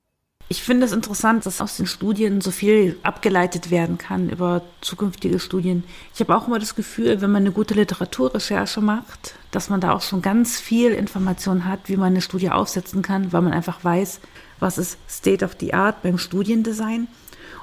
Ich 0.49 0.63
finde 0.63 0.87
es 0.87 0.93
interessant, 0.93 1.45
dass 1.45 1.61
aus 1.61 1.77
den 1.77 1.87
Studien 1.87 2.41
so 2.41 2.53
viel 2.53 2.97
abgeleitet 3.03 3.73
werden 3.73 3.99
kann 3.99 4.31
über 4.31 4.63
zukünftige 4.81 5.41
Studien. 5.41 5.83
Ich 6.15 6.21
habe 6.21 6.37
auch 6.37 6.47
immer 6.47 6.61
das 6.61 6.77
Gefühl, 6.77 7.21
wenn 7.21 7.33
man 7.33 7.43
eine 7.43 7.51
gute 7.51 7.75
Literaturrecherche 7.75 8.81
macht, 8.81 9.35
dass 9.51 9.71
man 9.71 9.81
da 9.81 9.93
auch 9.93 10.03
schon 10.03 10.23
ganz 10.23 10.61
viel 10.61 10.93
Information 10.93 11.65
hat, 11.65 11.89
wie 11.89 11.97
man 11.97 12.13
eine 12.13 12.21
Studie 12.21 12.51
aufsetzen 12.51 13.03
kann, 13.03 13.33
weil 13.33 13.43
man 13.43 13.53
einfach 13.53 13.83
weiß, 13.83 14.21
was 14.61 14.79
ist 14.79 14.99
State 15.09 15.45
of 15.45 15.57
the 15.59 15.75
Art 15.75 16.03
beim 16.03 16.17
Studiendesign 16.17 17.09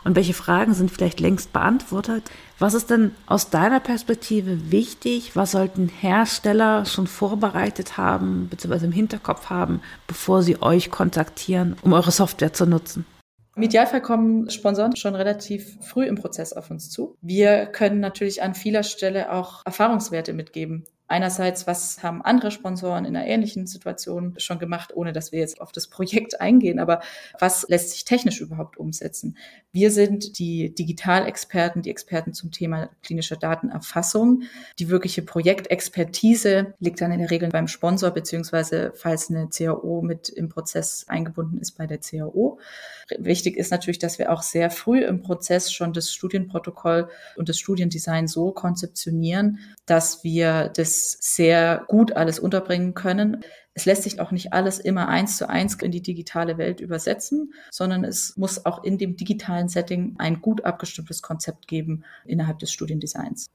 und 0.03 0.15
welche 0.15 0.33
Fragen 0.33 0.73
sind 0.73 0.91
vielleicht 0.91 1.19
längst 1.19 1.53
beantwortet. 1.53 2.23
Was 2.59 2.73
ist 2.73 2.89
denn 2.89 3.11
aus 3.25 3.49
deiner 3.49 3.79
Perspektive 3.79 4.71
wichtig? 4.71 5.35
Was 5.35 5.51
sollten 5.51 5.87
Hersteller 5.87 6.85
schon 6.85 7.07
vorbereitet 7.07 7.97
haben, 7.97 8.47
beziehungsweise 8.49 8.85
im 8.85 8.91
Hinterkopf 8.91 9.49
haben, 9.49 9.81
bevor 10.07 10.43
sie 10.43 10.61
euch 10.61 10.91
kontaktieren, 10.91 11.75
um 11.81 11.93
eure 11.93 12.11
Software 12.11 12.53
zu 12.53 12.65
nutzen? 12.65 13.05
Im 13.55 13.61
Idealfall 13.61 14.01
kommen 14.01 14.49
Sponsoren 14.49 14.95
schon 14.95 15.13
relativ 15.13 15.77
früh 15.81 16.05
im 16.05 16.15
Prozess 16.15 16.53
auf 16.53 16.71
uns 16.71 16.89
zu. 16.89 17.15
Wir 17.21 17.67
können 17.67 17.99
natürlich 17.99 18.41
an 18.41 18.55
vieler 18.55 18.81
Stelle 18.81 19.31
auch 19.31 19.61
Erfahrungswerte 19.65 20.33
mitgeben. 20.33 20.85
Einerseits, 21.07 21.67
was 21.67 22.01
haben 22.01 22.21
andere 22.21 22.49
Sponsoren 22.49 23.03
in 23.05 23.15
einer 23.15 23.27
ähnlichen 23.27 23.67
Situation 23.67 24.35
schon 24.37 24.57
gemacht, 24.57 24.95
ohne 24.95 25.11
dass 25.11 25.31
wir 25.31 25.39
jetzt 25.39 25.59
auf 25.59 25.71
das 25.71 25.87
Projekt 25.87 26.39
eingehen, 26.41 26.79
aber 26.79 27.01
was 27.39 27.67
lässt 27.67 27.91
sich 27.91 28.05
technisch 28.05 28.39
überhaupt 28.39 28.77
umsetzen? 28.77 29.37
Wir 29.71 29.91
sind 29.91 30.39
die 30.39 30.73
Digitalexperten, 30.73 31.81
die 31.81 31.89
Experten 31.89 32.33
zum 32.33 32.51
Thema 32.51 32.89
klinischer 33.01 33.35
Datenerfassung. 33.35 34.43
Die 34.79 34.89
wirkliche 34.89 35.23
Projektexpertise 35.23 36.73
liegt 36.79 37.01
dann 37.01 37.11
in 37.11 37.19
der 37.19 37.31
Regel 37.31 37.49
beim 37.49 37.67
Sponsor, 37.67 38.11
beziehungsweise 38.11 38.93
falls 38.95 39.29
eine 39.29 39.49
CAO 39.49 40.01
mit 40.01 40.29
im 40.29 40.49
Prozess 40.49 41.05
eingebunden 41.07 41.57
ist 41.57 41.77
bei 41.77 41.85
der 41.85 41.97
CAO. 41.97 42.59
Wichtig 43.17 43.57
ist 43.57 43.71
natürlich, 43.71 43.99
dass 43.99 44.19
wir 44.19 44.31
auch 44.31 44.41
sehr 44.41 44.69
früh 44.71 45.03
im 45.03 45.21
Prozess 45.21 45.71
schon 45.71 45.91
das 45.91 46.13
Studienprotokoll 46.13 47.09
und 47.35 47.49
das 47.49 47.59
Studiendesign 47.59 48.27
so 48.27 48.51
konzeptionieren, 48.51 49.59
dass 49.85 50.23
wir 50.23 50.69
das 50.75 51.17
sehr 51.19 51.85
gut 51.87 52.13
alles 52.13 52.39
unterbringen 52.39 52.93
können. 52.93 53.43
Es 53.73 53.85
lässt 53.85 54.03
sich 54.03 54.19
auch 54.19 54.31
nicht 54.31 54.53
alles 54.53 54.79
immer 54.79 55.07
eins 55.07 55.37
zu 55.37 55.49
eins 55.49 55.75
in 55.75 55.91
die 55.91 56.01
digitale 56.01 56.57
Welt 56.57 56.79
übersetzen, 56.79 57.53
sondern 57.71 58.03
es 58.03 58.37
muss 58.37 58.65
auch 58.65 58.83
in 58.83 58.97
dem 58.97 59.15
digitalen 59.15 59.67
Setting 59.67 60.15
ein 60.19 60.41
gut 60.41 60.63
abgestimmtes 60.63 61.21
Konzept 61.21 61.67
geben 61.67 62.03
innerhalb 62.25 62.59
des 62.59 62.71
Studiendesigns. 62.71 63.49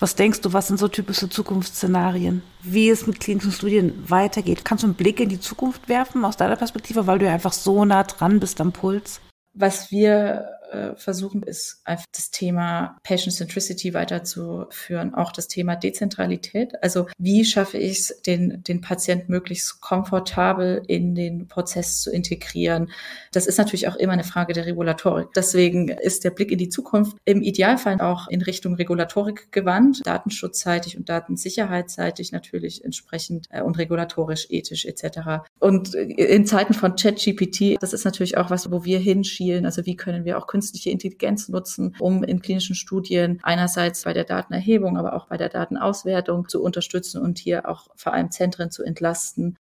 Was 0.00 0.14
denkst 0.14 0.42
du, 0.42 0.52
was 0.52 0.68
sind 0.68 0.78
so 0.78 0.86
typische 0.86 1.28
Zukunftsszenarien? 1.28 2.42
Wie 2.62 2.88
es 2.88 3.08
mit 3.08 3.18
klinischen 3.18 3.50
Studien 3.50 4.04
weitergeht? 4.08 4.64
Kannst 4.64 4.84
du 4.84 4.86
einen 4.86 4.94
Blick 4.94 5.18
in 5.18 5.28
die 5.28 5.40
Zukunft 5.40 5.88
werfen 5.88 6.24
aus 6.24 6.36
deiner 6.36 6.54
Perspektive, 6.54 7.08
weil 7.08 7.18
du 7.18 7.26
ja 7.26 7.32
einfach 7.32 7.52
so 7.52 7.84
nah 7.84 8.04
dran 8.04 8.38
bist 8.38 8.60
am 8.60 8.70
Puls? 8.70 9.20
Was 9.54 9.90
wir 9.90 10.57
äh, 10.70 10.94
versuchen, 10.96 11.42
ist 11.42 11.80
einfach 11.84 12.06
das 12.12 12.30
Thema 12.30 12.98
Patient 13.02 13.34
Centricity 13.34 13.94
weiterzuführen, 13.94 15.14
auch 15.14 15.32
das 15.32 15.48
Thema 15.48 15.76
Dezentralität. 15.76 16.72
Also 16.82 17.06
wie 17.18 17.44
schaffe 17.44 17.78
ich 17.78 17.98
es, 17.98 18.22
den, 18.22 18.62
den 18.62 18.80
Patient 18.80 19.28
möglichst 19.28 19.80
komfortabel 19.80 20.82
in 20.86 21.14
den 21.14 21.48
Prozess 21.48 22.00
zu 22.00 22.10
integrieren? 22.10 22.90
Das 23.32 23.46
ist 23.46 23.58
natürlich 23.58 23.88
auch 23.88 23.96
immer 23.96 24.12
eine 24.12 24.24
Frage 24.24 24.52
der 24.52 24.66
Regulatorik. 24.66 25.28
Deswegen 25.34 25.88
ist 25.88 26.24
der 26.24 26.30
Blick 26.30 26.50
in 26.50 26.58
die 26.58 26.68
Zukunft 26.68 27.16
im 27.24 27.42
Idealfall 27.42 28.00
auch 28.00 28.28
in 28.28 28.42
Richtung 28.42 28.74
Regulatorik 28.74 29.50
gewandt, 29.52 30.06
datenschutzseitig 30.06 30.96
und 30.96 31.08
datensicherheitsseitig 31.08 32.32
natürlich 32.32 32.84
entsprechend 32.84 33.46
äh, 33.50 33.62
und 33.62 33.78
regulatorisch, 33.78 34.46
ethisch 34.50 34.84
etc. 34.84 35.48
Und 35.58 35.94
in 35.94 36.46
Zeiten 36.46 36.74
von 36.74 36.96
ChatGPT, 36.96 37.80
das 37.80 37.92
ist 37.92 38.04
natürlich 38.04 38.36
auch 38.36 38.50
was, 38.50 38.70
wo 38.70 38.84
wir 38.84 38.98
hinschielen. 38.98 39.64
Also 39.64 39.86
wie 39.86 39.96
können 39.96 40.24
wir 40.24 40.38
auch 40.38 40.46
künstliche 40.58 40.90
Intelligenz 40.90 41.48
nutzen, 41.48 41.94
um 42.00 42.24
in 42.24 42.42
klinischen 42.42 42.74
Studien 42.74 43.38
einerseits 43.44 44.02
bei 44.02 44.12
der 44.12 44.24
Datenerhebung, 44.24 44.98
aber 44.98 45.14
auch 45.14 45.28
bei 45.28 45.36
der 45.36 45.48
Datenauswertung 45.48 46.48
zu 46.48 46.60
unterstützen 46.60 47.22
und 47.22 47.38
hier 47.38 47.68
auch 47.68 47.86
vor 47.94 48.12
allem 48.12 48.32
Zentren 48.32 48.72
zu 48.72 48.82
entlasten. 48.82 49.56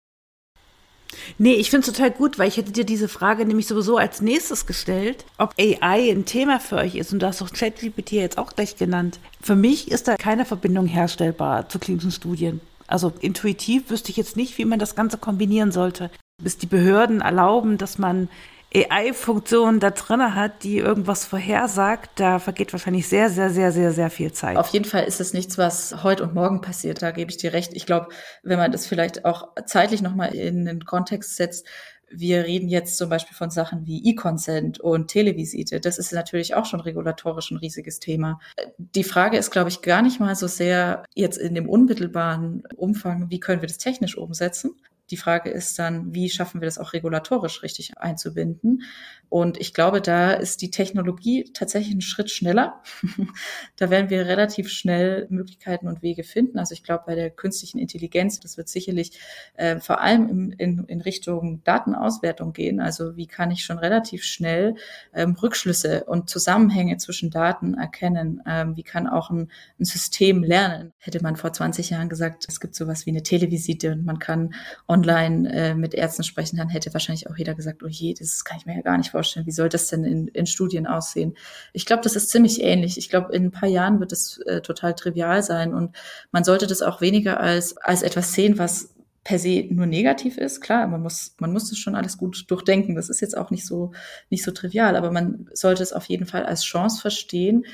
Nee, 1.38 1.55
ich 1.55 1.69
finde 1.69 1.86
es 1.86 1.93
total 1.93 2.12
gut, 2.12 2.39
weil 2.39 2.47
ich 2.47 2.55
hätte 2.55 2.71
dir 2.71 2.86
diese 2.86 3.10
Frage 3.10 3.45
nämlich 3.45 3.67
sowieso 3.67 3.97
als 3.97 4.21
nächstes 4.21 4.65
gestellt, 4.65 5.25
ob 5.38 5.53
AI 5.60 6.12
ein 6.12 6.23
Thema 6.23 6.62
für 6.62 6.77
euch 6.77 6.95
ist. 6.95 7.12
Und 7.12 7.21
du 7.21 7.27
hast 7.27 7.41
doch 7.41 7.51
ChatGPT 7.51 8.13
jetzt 8.13 8.38
auch 8.38 8.55
gleich 8.55 8.77
genannt. 8.77 9.19
Für 9.41 9.55
mich 9.55 9.91
ist 9.91 10.08
da 10.08 10.15
keine 10.15 10.45
Verbindung 10.45 10.88
herstellbar 10.88 11.67
zu 11.67 11.77
klinischen 11.77 12.12
Studien. 12.12 12.62
Also 12.88 13.12
intuitiv 13.19 13.89
wüsste 13.89 14.12
ich 14.12 14.17
jetzt 14.17 14.38
nicht, 14.38 14.58
wie 14.58 14.65
man 14.65 14.79
das 14.79 14.95
Ganze 14.95 15.17
kombinieren 15.17 15.73
sollte. 15.73 16.10
Bis 16.41 16.58
die 16.58 16.67
Behörden 16.67 17.19
erlauben, 17.21 17.77
dass 17.77 17.97
man 17.97 18.29
AI-Funktion 18.75 19.79
da 19.79 19.91
drin 19.91 20.35
hat, 20.35 20.63
die 20.63 20.77
irgendwas 20.77 21.25
vorhersagt, 21.25 22.19
da 22.19 22.39
vergeht 22.39 22.73
wahrscheinlich 22.73 23.07
sehr, 23.07 23.29
sehr, 23.29 23.49
sehr, 23.49 23.71
sehr, 23.71 23.91
sehr 23.91 24.09
viel 24.09 24.31
Zeit. 24.31 24.57
Auf 24.57 24.69
jeden 24.69 24.85
Fall 24.85 25.05
ist 25.05 25.21
es 25.21 25.33
nichts, 25.33 25.57
was 25.57 26.03
heute 26.03 26.23
und 26.23 26.33
morgen 26.33 26.61
passiert. 26.61 27.01
Da 27.01 27.11
gebe 27.11 27.31
ich 27.31 27.38
dir 27.38 27.53
recht. 27.53 27.73
Ich 27.73 27.85
glaube, 27.85 28.09
wenn 28.43 28.57
man 28.57 28.71
das 28.71 28.85
vielleicht 28.88 29.25
auch 29.25 29.49
zeitlich 29.65 30.01
nochmal 30.01 30.35
in 30.35 30.65
den 30.65 30.85
Kontext 30.85 31.35
setzt, 31.35 31.65
wir 32.09 32.45
reden 32.45 32.69
jetzt 32.69 32.97
zum 32.97 33.09
Beispiel 33.09 33.35
von 33.35 33.49
Sachen 33.49 33.85
wie 33.85 34.07
E-Consent 34.09 34.79
und 34.79 35.07
Televisite. 35.07 35.79
Das 35.79 35.97
ist 35.97 36.13
natürlich 36.13 36.55
auch 36.55 36.65
schon 36.65 36.79
regulatorisch 36.79 37.51
ein 37.51 37.57
riesiges 37.57 37.99
Thema. 37.99 38.39
Die 38.77 39.03
Frage 39.03 39.38
ist, 39.38 39.51
glaube 39.51 39.69
ich, 39.69 39.81
gar 39.81 40.01
nicht 40.01 40.19
mal 40.19 40.35
so 40.35 40.47
sehr 40.47 41.03
jetzt 41.15 41.38
in 41.38 41.55
dem 41.55 41.67
unmittelbaren 41.67 42.63
Umfang, 42.75 43.29
wie 43.29 43.39
können 43.39 43.61
wir 43.61 43.67
das 43.67 43.77
technisch 43.77 44.17
umsetzen, 44.17 44.75
die 45.12 45.18
Frage 45.18 45.50
ist 45.50 45.78
dann, 45.78 46.13
wie 46.13 46.30
schaffen 46.30 46.62
wir 46.62 46.65
das 46.65 46.78
auch 46.78 46.94
regulatorisch 46.94 47.62
richtig 47.63 47.98
einzubinden? 47.98 48.84
Und 49.30 49.60
ich 49.60 49.74
glaube, 49.74 50.02
da 50.02 50.32
ist 50.32 50.62
die 50.62 50.72
Technologie 50.72 51.52
tatsächlich 51.54 51.91
einen 51.91 52.02
Schritt 52.02 52.32
schneller. 52.32 52.82
da 53.76 53.89
werden 53.89 54.10
wir 54.10 54.26
relativ 54.26 54.70
schnell 54.70 55.28
Möglichkeiten 55.30 55.88
und 55.88 56.02
Wege 56.02 56.24
finden. 56.24 56.58
Also 56.58 56.74
ich 56.74 56.84
glaube, 56.84 57.04
bei 57.08 57.15
der 57.15 57.30
künstlichen 57.32 57.80
Intelligenz, 57.80 58.39
das 58.39 58.58
wird 58.58 58.70
sicherlich 58.70 59.20
äh, 59.56 59.80
vor 59.80 60.02
allem 60.02 60.30
in, 60.30 60.52
in, 60.54 60.86
in, 60.86 61.02
Richtung 61.02 61.63
Datenauswertung 61.63 62.54
gehen. 62.54 62.80
Also 62.80 63.15
wie 63.15 63.28
kann 63.28 63.52
ich 63.52 63.63
schon 63.63 63.78
relativ 63.78 64.24
schnell 64.24 64.76
ähm, 65.13 65.36
Rückschlüsse 65.36 66.06
und 66.06 66.30
Zusammenhänge 66.30 66.98
zwischen 66.98 67.30
Daten 67.30 67.74
erkennen? 67.74 68.41
Ähm, 68.48 68.76
wie 68.76 68.84
kann 68.84 69.08
auch 69.08 69.30
ein, 69.30 69.52
ein 69.80 69.86
System 69.86 70.44
lernen? 70.44 70.94
Hätte 70.98 71.22
man 71.22 71.36
vor 71.36 71.52
20 71.52 71.89
Jahren 71.89 72.10
gesagt, 72.10 72.46
es 72.48 72.60
gibt 72.60 72.76
sowas 72.76 73.06
wie 73.06 73.12
eine 73.12 73.24
Televisite 73.24 73.91
und 73.91 74.06
man 74.06 74.20
kann 74.20 74.54
online 74.95 75.51
äh, 75.51 75.75
mit 75.75 75.93
Ärzten 75.93 76.23
sprechen, 76.23 76.58
dann 76.58 76.69
hätte 76.69 76.93
wahrscheinlich 76.93 77.29
auch 77.29 77.36
jeder 77.36 77.53
gesagt, 77.53 77.84
oh 77.84 77.88
je, 77.88 78.13
das 78.13 78.45
kann 78.45 78.58
ich 78.58 78.65
mir 78.65 78.75
ja 78.75 78.81
gar 78.81 78.97
nicht 78.97 79.12
vorstellen. 79.12 79.45
Wie 79.45 79.51
soll 79.51 79.69
das 79.69 79.88
denn 79.88 80.03
in, 80.03 80.27
in 80.29 80.45
Studien 80.45 80.88
aussehen? 80.88 81.36
Ich 81.73 81.86
glaube, 81.86 82.03
das 82.03 82.15
ist 82.15 82.29
ziemlich 82.29 82.62
ähnlich. 82.62 82.97
Ich 82.97 83.10
glaube, 83.10 83.34
in 83.34 83.45
ein 83.45 83.51
paar 83.51 83.69
Jahren 83.69 83.99
wird 83.99 84.12
es 84.12 84.39
äh, 84.45 84.62
total 84.62 84.95
trivial 84.95 85.43
sein 85.43 85.73
und 85.73 85.95
man 86.31 86.43
sollte 86.43 86.67
das 86.67 86.81
auch 86.81 87.01
weniger 87.01 87.39
als, 87.39 87.77
als 87.77 88.01
etwas 88.03 88.34
sehen, 88.34 88.58
was 88.58 88.95
per 89.25 89.39
se 89.39 89.65
nur 89.71 89.88
negativ 89.88 90.38
ist. 90.38 90.62
Klar, 90.62 90.88
man 90.88 91.01
muss, 91.01 91.36
man 91.39 91.51
muss 91.51 91.69
das 91.69 91.79
schon 91.79 91.95
alles 91.95 92.17
gut 92.17 92.45
durchdenken. 92.47 92.95
Das 92.95 93.10
ist 93.10 93.21
jetzt 93.21 93.36
auch 93.36 93.49
nicht 93.49 93.65
so, 93.65 93.91
nicht 94.29 94.43
so 94.43 94.51
trivial, 94.51 94.95
aber 94.95 95.12
man 95.12 95.49
sollte 95.51 95.81
es 95.81 95.93
auf 95.93 96.05
jeden 96.05 96.27
Fall 96.27 96.45
als 96.45 96.63
Chance 96.63 97.01
verstehen. 97.01 97.65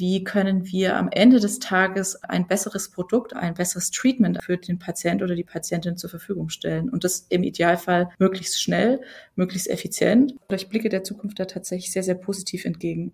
Wie 0.00 0.24
können 0.24 0.64
wir 0.64 0.96
am 0.96 1.10
Ende 1.10 1.40
des 1.40 1.58
Tages 1.58 2.24
ein 2.24 2.46
besseres 2.46 2.90
Produkt, 2.90 3.34
ein 3.36 3.52
besseres 3.52 3.90
Treatment 3.90 4.42
für 4.42 4.56
den 4.56 4.78
Patient 4.78 5.22
oder 5.22 5.34
die 5.34 5.44
Patientin 5.44 5.98
zur 5.98 6.08
Verfügung 6.08 6.48
stellen? 6.48 6.88
Und 6.88 7.04
das 7.04 7.26
im 7.28 7.42
Idealfall 7.42 8.08
möglichst 8.18 8.62
schnell, 8.62 9.02
möglichst 9.36 9.68
effizient. 9.68 10.34
Ich 10.50 10.70
blicke 10.70 10.88
der 10.88 11.04
Zukunft 11.04 11.38
da 11.38 11.44
tatsächlich 11.44 11.92
sehr, 11.92 12.02
sehr 12.02 12.14
positiv 12.14 12.64
entgegen. 12.64 13.12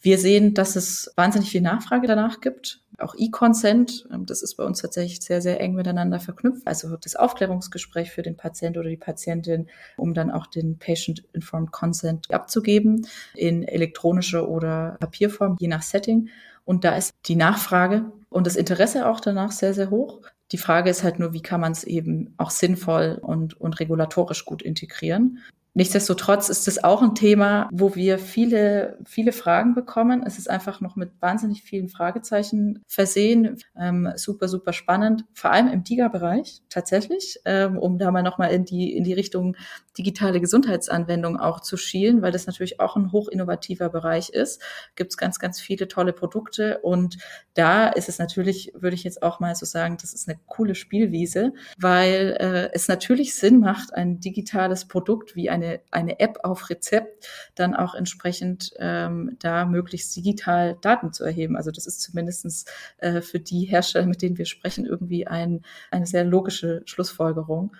Wir 0.00 0.18
sehen, 0.18 0.54
dass 0.54 0.76
es 0.76 1.12
wahnsinnig 1.16 1.50
viel 1.50 1.60
Nachfrage 1.60 2.06
danach 2.06 2.40
gibt. 2.40 2.80
Auch 2.98 3.14
E-Consent, 3.16 4.06
ähm, 4.12 4.26
das 4.26 4.42
ist 4.42 4.56
bei 4.56 4.64
uns 4.64 4.80
tatsächlich 4.82 5.20
sehr, 5.20 5.40
sehr 5.40 5.60
eng 5.60 5.74
miteinander 5.74 6.20
verknüpft. 6.20 6.66
Also 6.66 6.96
das 6.96 7.16
Aufklärungsgespräch 7.16 8.10
für 8.10 8.22
den 8.22 8.36
Patient 8.36 8.76
oder 8.76 8.88
die 8.88 8.96
Patientin, 8.96 9.68
um 9.96 10.14
dann 10.14 10.30
auch 10.30 10.46
den 10.46 10.78
Patient-Informed 10.78 11.72
Consent 11.72 12.32
abzugeben 12.32 13.06
in 13.34 13.62
elektronische 13.62 14.48
oder 14.48 14.96
Papierform, 15.00 15.56
je 15.58 15.68
nach 15.68 15.82
Setting. 15.82 16.28
Und 16.64 16.84
da 16.84 16.96
ist 16.96 17.12
die 17.26 17.36
Nachfrage 17.36 18.12
und 18.28 18.46
das 18.46 18.56
Interesse 18.56 19.06
auch 19.06 19.20
danach 19.20 19.52
sehr, 19.52 19.74
sehr 19.74 19.90
hoch. 19.90 20.20
Die 20.52 20.58
Frage 20.58 20.90
ist 20.90 21.02
halt 21.02 21.18
nur, 21.18 21.32
wie 21.32 21.42
kann 21.42 21.60
man 21.60 21.72
es 21.72 21.84
eben 21.84 22.34
auch 22.36 22.50
sinnvoll 22.50 23.18
und, 23.20 23.58
und 23.60 23.80
regulatorisch 23.80 24.44
gut 24.44 24.62
integrieren. 24.62 25.38
Nichtsdestotrotz 25.74 26.50
ist 26.50 26.68
es 26.68 26.84
auch 26.84 27.00
ein 27.00 27.14
Thema, 27.14 27.68
wo 27.72 27.94
wir 27.94 28.18
viele, 28.18 28.98
viele 29.06 29.32
Fragen 29.32 29.74
bekommen. 29.74 30.22
Es 30.26 30.38
ist 30.38 30.50
einfach 30.50 30.82
noch 30.82 30.96
mit 30.96 31.10
wahnsinnig 31.20 31.62
vielen 31.62 31.88
Fragezeichen 31.88 32.82
versehen. 32.86 33.56
Ähm, 33.74 34.12
super, 34.16 34.48
super 34.48 34.74
spannend. 34.74 35.24
Vor 35.32 35.50
allem 35.50 35.68
im 35.68 35.82
DIGA-Bereich 35.82 36.60
tatsächlich, 36.68 37.40
ähm, 37.46 37.78
um 37.78 37.96
da 37.96 38.10
mal 38.10 38.22
nochmal 38.22 38.52
in 38.52 38.66
die, 38.66 38.94
in 38.94 39.02
die 39.02 39.14
Richtung 39.14 39.56
digitale 39.96 40.40
Gesundheitsanwendung 40.40 41.38
auch 41.38 41.60
zu 41.60 41.78
schielen, 41.78 42.20
weil 42.20 42.32
das 42.32 42.46
natürlich 42.46 42.78
auch 42.78 42.96
ein 42.96 43.10
hochinnovativer 43.10 43.88
Bereich 43.88 44.28
ist. 44.28 44.60
Gibt 44.94 45.12
es 45.12 45.16
ganz, 45.16 45.38
ganz 45.38 45.58
viele 45.58 45.88
tolle 45.88 46.12
Produkte. 46.12 46.80
Und 46.80 47.16
da 47.54 47.88
ist 47.88 48.10
es 48.10 48.18
natürlich, 48.18 48.72
würde 48.74 48.94
ich 48.94 49.04
jetzt 49.04 49.22
auch 49.22 49.40
mal 49.40 49.54
so 49.54 49.64
sagen, 49.64 49.96
das 49.98 50.12
ist 50.12 50.28
eine 50.28 50.38
coole 50.46 50.74
Spielwiese, 50.74 51.54
weil 51.78 52.36
äh, 52.38 52.70
es 52.74 52.88
natürlich 52.88 53.34
Sinn 53.34 53.60
macht, 53.60 53.94
ein 53.94 54.20
digitales 54.20 54.86
Produkt 54.86 55.34
wie 55.34 55.48
ein 55.48 55.61
eine, 55.62 55.80
eine 55.90 56.20
App 56.20 56.40
auf 56.42 56.70
Rezept 56.70 57.28
dann 57.54 57.74
auch 57.74 57.94
entsprechend 57.94 58.72
ähm, 58.78 59.36
da 59.40 59.64
möglichst 59.64 60.14
digital 60.16 60.76
Daten 60.80 61.12
zu 61.12 61.24
erheben. 61.24 61.56
Also 61.56 61.70
das 61.70 61.86
ist 61.86 62.00
zumindestens 62.00 62.64
äh, 62.98 63.20
für 63.20 63.40
die 63.40 63.64
Hersteller, 63.64 64.06
mit 64.06 64.22
denen 64.22 64.38
wir 64.38 64.46
sprechen, 64.46 64.86
irgendwie 64.86 65.26
ein, 65.26 65.62
eine 65.90 66.06
sehr 66.06 66.24
logische 66.24 66.82
Schlussfolgerung. 66.84 67.74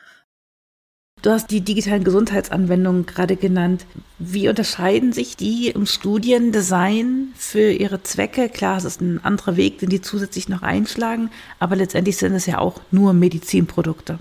Du 1.22 1.30
hast 1.30 1.52
die 1.52 1.60
digitalen 1.60 2.02
Gesundheitsanwendungen 2.02 3.06
gerade 3.06 3.36
genannt. 3.36 3.86
Wie 4.18 4.48
unterscheiden 4.48 5.12
sich 5.12 5.36
die 5.36 5.68
im 5.68 5.86
Studiendesign 5.86 7.28
für 7.36 7.70
ihre 7.70 8.02
Zwecke? 8.02 8.48
Klar, 8.48 8.78
es 8.78 8.84
ist 8.84 9.00
ein 9.00 9.24
anderer 9.24 9.56
Weg, 9.56 9.78
den 9.78 9.88
die 9.88 10.00
zusätzlich 10.00 10.48
noch 10.48 10.62
einschlagen, 10.62 11.30
aber 11.60 11.76
letztendlich 11.76 12.16
sind 12.16 12.34
es 12.34 12.46
ja 12.46 12.58
auch 12.58 12.80
nur 12.90 13.12
Medizinprodukte. 13.12 14.18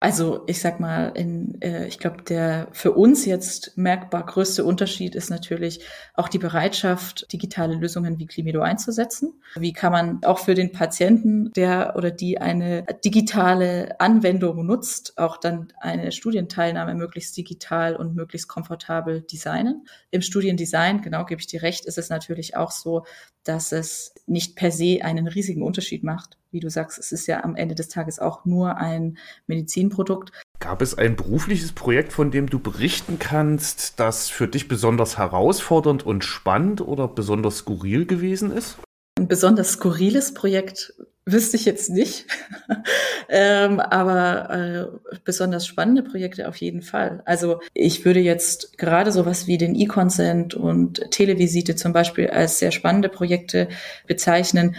Also 0.00 0.44
ich 0.46 0.60
sag 0.60 0.78
mal, 0.78 1.08
in, 1.16 1.60
äh, 1.60 1.88
ich 1.88 1.98
glaube, 1.98 2.22
der 2.22 2.68
für 2.70 2.92
uns 2.92 3.24
jetzt 3.24 3.76
merkbar 3.76 4.24
größte 4.24 4.64
Unterschied 4.64 5.16
ist 5.16 5.28
natürlich 5.28 5.80
auch 6.14 6.28
die 6.28 6.38
Bereitschaft, 6.38 7.32
digitale 7.32 7.74
Lösungen 7.74 8.16
wie 8.20 8.26
Climedo 8.26 8.60
einzusetzen. 8.60 9.42
Wie 9.56 9.72
kann 9.72 9.90
man 9.90 10.22
auch 10.22 10.38
für 10.38 10.54
den 10.54 10.70
Patienten, 10.70 11.50
der 11.52 11.94
oder 11.96 12.12
die 12.12 12.40
eine 12.40 12.84
digitale 13.04 14.00
Anwendung 14.00 14.64
nutzt, 14.64 15.18
auch 15.18 15.36
dann 15.36 15.72
eine 15.80 16.12
Studienteilnahme 16.12 16.94
möglichst 16.94 17.36
digital 17.36 17.96
und 17.96 18.14
möglichst 18.14 18.46
komfortabel 18.46 19.22
designen. 19.22 19.88
Im 20.12 20.22
Studiendesign, 20.22 21.02
genau 21.02 21.24
gebe 21.24 21.40
ich 21.40 21.48
dir 21.48 21.62
recht, 21.62 21.86
ist 21.86 21.98
es 21.98 22.08
natürlich 22.08 22.56
auch 22.56 22.70
so, 22.70 23.04
dass 23.42 23.72
es 23.72 24.14
nicht 24.26 24.54
per 24.54 24.70
se 24.70 25.00
einen 25.02 25.26
riesigen 25.26 25.62
Unterschied 25.62 26.04
macht. 26.04 26.38
Wie 26.50 26.60
du 26.60 26.70
sagst, 26.70 26.98
es 26.98 27.12
ist 27.12 27.26
ja 27.26 27.44
am 27.44 27.56
Ende 27.56 27.74
des 27.74 27.88
Tages 27.88 28.18
auch 28.18 28.46
nur 28.46 28.78
ein 28.78 29.18
Medizinprodukt. 29.46 30.32
Gab 30.60 30.80
es 30.80 30.96
ein 30.96 31.14
berufliches 31.14 31.72
Projekt, 31.72 32.12
von 32.12 32.30
dem 32.30 32.48
du 32.48 32.58
berichten 32.58 33.18
kannst, 33.18 34.00
das 34.00 34.28
für 34.30 34.48
dich 34.48 34.66
besonders 34.66 35.18
herausfordernd 35.18 36.06
und 36.06 36.24
spannend 36.24 36.80
oder 36.80 37.06
besonders 37.06 37.58
skurril 37.58 38.06
gewesen 38.06 38.50
ist? 38.50 38.78
Ein 39.18 39.28
besonders 39.28 39.72
skurriles 39.72 40.32
Projekt 40.32 40.94
wüsste 41.26 41.56
ich 41.56 41.64
jetzt 41.64 41.90
nicht, 41.90 42.26
ähm, 43.28 43.80
aber 43.80 44.50
äh, 44.50 45.16
besonders 45.24 45.66
spannende 45.66 46.02
Projekte 46.02 46.48
auf 46.48 46.56
jeden 46.56 46.82
Fall. 46.82 47.22
Also 47.26 47.60
ich 47.74 48.04
würde 48.04 48.20
jetzt 48.20 48.78
gerade 48.78 49.12
sowas 49.12 49.46
wie 49.46 49.58
den 49.58 49.74
E-Consent 49.74 50.54
und 50.54 51.10
Televisite 51.10 51.76
zum 51.76 51.92
Beispiel 51.92 52.28
als 52.28 52.58
sehr 52.58 52.70
spannende 52.70 53.08
Projekte 53.08 53.68
bezeichnen. 54.06 54.76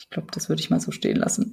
Ich 0.00 0.08
glaube, 0.08 0.28
das 0.32 0.48
würde 0.48 0.60
ich 0.60 0.70
mal 0.70 0.80
so 0.80 0.90
stehen 0.90 1.16
lassen. 1.16 1.52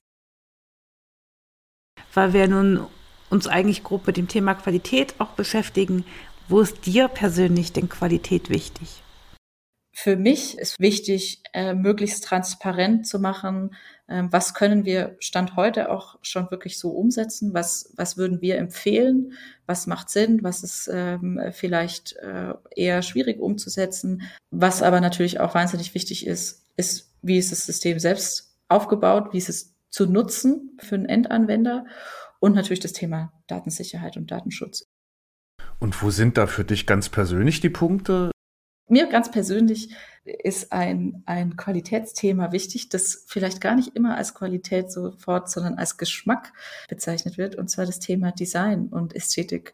Weil 2.13 2.33
wir 2.33 2.47
nun 2.47 2.88
uns 3.29 3.47
eigentlich 3.47 3.83
grob 3.83 4.07
mit 4.07 4.17
dem 4.17 4.27
Thema 4.27 4.55
Qualität 4.55 5.15
auch 5.19 5.31
beschäftigen, 5.31 6.05
wo 6.47 6.62
ist 6.62 6.86
dir 6.86 7.10
persönlich 7.10 7.73
denn 7.73 7.89
Qualität 7.89 8.49
wichtig? 8.49 9.03
Für 9.99 10.15
mich 10.15 10.57
ist 10.60 10.79
wichtig, 10.79 11.41
äh, 11.53 11.73
möglichst 11.73 12.23
transparent 12.23 13.07
zu 13.07 13.19
machen, 13.19 13.75
äh, 14.05 14.23
was 14.29 14.53
können 14.53 14.86
wir 14.86 15.17
Stand 15.19 15.55
heute 15.55 15.89
auch 15.91 16.19
schon 16.21 16.51
wirklich 16.51 16.77
so 16.77 16.91
umsetzen, 16.91 17.53
was, 17.55 17.93
was 17.97 18.15
würden 18.15 18.39
wir 18.39 18.60
empfehlen, 18.60 19.33
was 19.65 19.88
macht 19.88 20.12
Sinn, 20.12 20.43
was 20.43 20.62
ist 20.62 20.88
ähm, 20.93 21.41
vielleicht 21.51 22.15
äh, 22.17 22.53
eher 22.75 23.01
schwierig 23.01 23.39
umzusetzen. 23.39 24.21
Was 24.51 24.83
aber 24.83 25.01
natürlich 25.01 25.39
auch 25.39 25.55
wahnsinnig 25.55 25.95
wichtig 25.95 26.27
ist, 26.27 26.67
ist, 26.77 27.06
wie 27.21 27.38
ist 27.38 27.51
das 27.51 27.65
System 27.65 27.99
selbst 27.99 28.56
aufgebaut, 28.67 29.30
wie 29.34 29.38
ist 29.38 29.49
es 29.49 29.75
zu 29.89 30.06
nutzen 30.06 30.77
für 30.80 30.95
einen 30.95 31.06
Endanwender 31.06 31.86
und 32.39 32.56
natürlich 32.56 32.80
das 32.80 32.93
Thema 32.93 33.34
Datensicherheit 33.47 34.17
und 34.17 34.30
Datenschutz. 34.30 34.88
Und 35.80 36.01
wo 36.01 36.10
sind 36.10 36.38
da 36.38 36.47
für 36.47 36.65
dich 36.65 36.86
ganz 36.86 37.10
persönlich 37.10 37.62
die 37.62 37.69
Punkte, 37.69 38.32
mir 38.89 39.08
ganz 39.08 39.30
persönlich 39.30 39.93
ist 40.23 40.71
ein, 40.71 41.23
ein 41.25 41.58
Qualitätsthema 41.58 42.51
wichtig, 42.51 42.89
das 42.89 43.25
vielleicht 43.27 43.60
gar 43.60 43.75
nicht 43.75 43.95
immer 43.95 44.15
als 44.15 44.34
Qualität 44.34 44.91
sofort, 44.91 45.49
sondern 45.49 45.75
als 45.75 45.97
Geschmack 45.97 46.53
bezeichnet 46.88 47.38
wird, 47.38 47.56
und 47.56 47.69
zwar 47.69 47.86
das 47.86 47.99
Thema 47.99 48.32
Design 48.32 48.88
und 48.88 49.13
Ästhetik. 49.15 49.73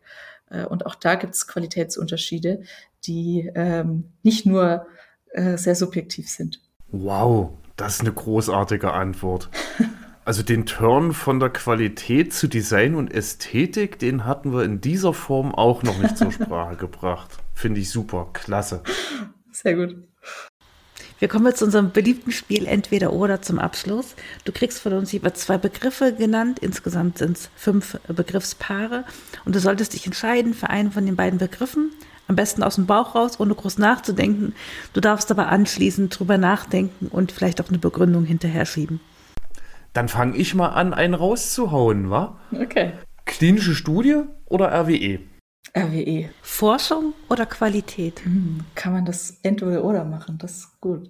Äh, 0.49 0.65
und 0.65 0.86
auch 0.86 0.95
da 0.95 1.15
gibt 1.15 1.36
es 1.36 1.47
Qualitätsunterschiede, 1.47 2.63
die 3.06 3.51
ähm, 3.53 4.13
nicht 4.23 4.45
nur 4.45 4.88
äh, 5.32 5.58
sehr 5.58 5.75
subjektiv 5.75 6.29
sind. 6.29 6.62
Wow, 6.95 7.49
das 7.75 7.95
ist 7.95 8.01
eine 8.01 8.13
großartige 8.13 8.93
Antwort. 8.93 9.49
Also 10.25 10.41
den 10.41 10.65
Turn 10.65 11.12
von 11.12 11.41
der 11.41 11.49
Qualität 11.49 12.34
zu 12.34 12.47
Design 12.47 12.95
und 12.95 13.13
Ästhetik, 13.13 13.99
den 13.99 14.23
hatten 14.23 14.53
wir 14.53 14.63
in 14.63 14.79
dieser 14.79 15.13
Form 15.13 15.53
auch 15.53 15.84
noch 15.84 15.99
nicht 15.99 16.17
zur 16.17 16.32
Sprache 16.32 16.75
gebracht. 16.77 17.39
Finde 17.53 17.82
ich 17.82 17.89
super, 17.89 18.29
klasse. 18.32 18.84
Sehr 19.51 19.75
gut. 19.75 19.97
Wir 21.19 21.27
kommen 21.27 21.45
jetzt 21.47 21.60
zu 21.60 21.65
unserem 21.65 21.91
beliebten 21.91 22.32
Spiel 22.32 22.67
Entweder 22.67 23.12
oder 23.12 23.41
zum 23.41 23.60
Abschluss. 23.60 24.15
Du 24.45 24.53
kriegst 24.53 24.79
von 24.79 24.93
uns 24.93 25.12
jeweils 25.12 25.41
zwei 25.41 25.58
Begriffe 25.58 26.13
genannt. 26.13 26.60
Insgesamt 26.60 27.17
sind 27.17 27.36
es 27.36 27.49
fünf 27.58 27.99
Begriffspaare. 28.08 29.03
Und 29.43 29.56
du 29.56 29.60
solltest 29.60 29.93
dich 29.93 30.06
entscheiden 30.06 30.53
für 30.53 30.69
einen 30.69 30.93
von 30.93 31.06
den 31.06 31.17
beiden 31.17 31.38
Begriffen. 31.38 31.91
Am 32.27 32.36
besten 32.36 32.63
aus 32.63 32.75
dem 32.75 32.86
Bauch 32.86 33.15
raus, 33.15 33.39
ohne 33.39 33.53
groß 33.53 33.77
nachzudenken. 33.77 34.55
Du 34.93 35.01
darfst 35.01 35.29
aber 35.29 35.47
anschließend 35.47 36.17
drüber 36.17 36.38
nachdenken 36.38 37.07
und 37.07 37.31
vielleicht 37.31 37.62
auch 37.62 37.69
eine 37.69 37.79
Begründung 37.79 38.25
hinterher 38.25 38.65
schieben. 38.65 39.01
Dann 39.93 40.07
fange 40.07 40.38
ich 40.38 40.55
mal 40.55 40.69
an, 40.69 40.93
einen 40.93 41.13
rauszuhauen, 41.13 42.09
wa? 42.09 42.39
Okay. 42.51 42.93
Klinische 43.25 43.75
Studie 43.75 44.21
oder 44.45 44.71
RWE? 44.71 45.19
RWE. 45.75 46.29
Forschung 46.41 47.13
oder 47.29 47.45
Qualität? 47.45 48.23
Hm, 48.25 48.62
kann 48.75 48.93
man 48.93 49.05
das 49.05 49.39
entweder 49.43 49.83
oder 49.83 50.03
machen? 50.03 50.38
Das 50.38 50.51
ist 50.51 50.81
gut. 50.81 51.09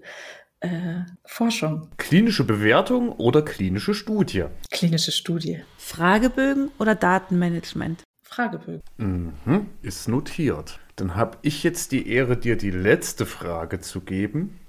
Äh, 0.60 1.02
Forschung. 1.26 1.90
Klinische 1.98 2.46
Bewertung 2.46 3.12
oder 3.12 3.42
klinische 3.42 3.94
Studie? 3.94 4.46
Klinische 4.72 5.12
Studie. 5.12 5.62
Fragebögen 5.78 6.72
oder 6.80 6.96
Datenmanagement? 6.96 8.04
Fragebögen. 8.34 8.82
Mhm, 8.98 9.68
ist 9.82 10.08
notiert. 10.08 10.80
Dann 10.96 11.16
habe 11.16 11.38
ich 11.42 11.64
jetzt 11.64 11.92
die 11.92 12.08
Ehre, 12.10 12.38
dir 12.38 12.58
die 12.58 12.72
letzte 12.72 13.26
Frage 13.26 13.80
zu 13.80 14.02
geben. 14.02 14.60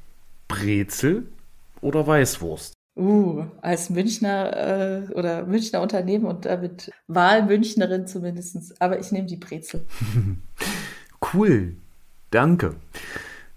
Brezel 0.48 1.26
oder 1.80 2.06
Weißwurst? 2.06 2.74
Uh, 2.96 3.46
als 3.60 3.90
Münchner 3.90 5.08
äh, 5.08 5.12
oder 5.14 5.44
Münchner 5.46 5.80
Unternehmen 5.80 6.26
und 6.26 6.44
damit 6.44 6.92
Wahlmünchnerin 7.08 8.06
zumindest. 8.06 8.80
Aber 8.80 9.00
ich 9.00 9.10
nehme 9.10 9.26
die 9.26 9.36
Brezel. 9.36 9.84
cool. 11.34 11.76
Danke. 12.30 12.76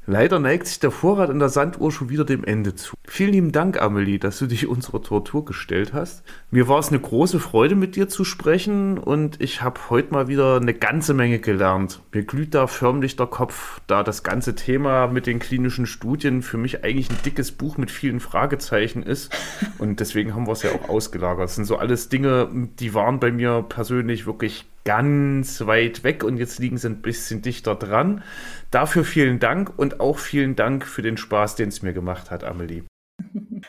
Leider 0.10 0.40
neigt 0.40 0.68
sich 0.68 0.80
der 0.80 0.92
Vorrat 0.92 1.30
in 1.30 1.40
der 1.40 1.50
Sanduhr 1.50 1.92
schon 1.92 2.08
wieder 2.08 2.24
dem 2.24 2.46
Ende 2.46 2.74
zu. 2.74 2.96
Vielen 3.06 3.34
lieben 3.34 3.52
Dank, 3.52 3.82
Amelie, 3.82 4.20
dass 4.20 4.40
du 4.40 4.48
dich 4.48 4.66
unserer 4.66 5.04
Tortur 5.04 5.44
gestellt 5.44 5.92
hast. 5.92 6.24
Mir 6.50 6.70
war 6.70 6.80
es 6.80 6.88
eine 6.88 7.02
große 7.02 7.42
Freude, 7.42 7.76
mit 7.76 7.98
dir 7.98 8.08
zu 8.08 8.24
sprechen 8.24 9.00
und 9.00 9.42
ich 9.42 9.62
habe 9.62 9.82
heute 9.90 10.14
mal 10.14 10.30
wieder 10.30 10.62
eine 10.62 10.74
ganze 10.74 11.14
Menge 11.14 11.40
gelernt. 11.40 12.02
Mir 12.14 12.24
glüht 12.24 12.56
da 12.56 12.68
förmlich 12.68 13.18
der 13.18 13.26
Kopf, 13.26 13.82
da 13.88 14.02
das 14.02 14.24
ganze 14.24 14.56
Thema 14.56 15.08
mit 15.08 15.28
den 15.28 15.40
klinischen 15.40 15.86
Studien 15.86 16.42
für 16.42 16.58
mich 16.58 16.86
eigentlich 16.86 17.10
ein 17.10 17.20
dickes 17.26 17.52
Buch 17.52 17.76
mit 17.76 17.92
vielen 17.92 18.22
Fragezeichen 18.22 19.04
ist 19.04 19.36
und 19.78 20.00
deswegen 20.00 20.34
haben 20.34 20.48
wir 20.48 20.54
es 20.54 20.64
ja 20.64 20.72
auch 20.72 20.88
ausgelagert. 20.88 21.44
Das 21.44 21.56
sind 21.56 21.66
so 21.66 21.76
alles 21.76 22.08
Dinge, 22.08 22.70
die 22.80 22.94
waren 22.94 23.20
bei 23.20 23.34
mir 23.34 23.66
persönlich 23.68 24.26
wirklich 24.26 24.68
ganz 24.88 25.66
weit 25.68 26.06
weg 26.06 26.24
und 26.24 26.38
jetzt 26.38 26.60
liegen 26.60 26.78
sie 26.78 26.88
ein 26.88 27.02
bisschen 27.02 27.42
dichter 27.42 27.76
dran. 27.76 28.24
Dafür 28.72 29.04
vielen 29.04 29.38
Dank 29.38 29.78
und 29.78 30.00
auch 30.00 30.18
vielen 30.18 30.56
Dank 30.56 30.86
für 30.86 31.02
den 31.02 31.18
Spaß, 31.18 31.56
den 31.56 31.68
es 31.68 31.82
mir 31.82 31.92
gemacht 31.92 32.32
hat, 32.32 32.46
Amelie. 32.46 32.84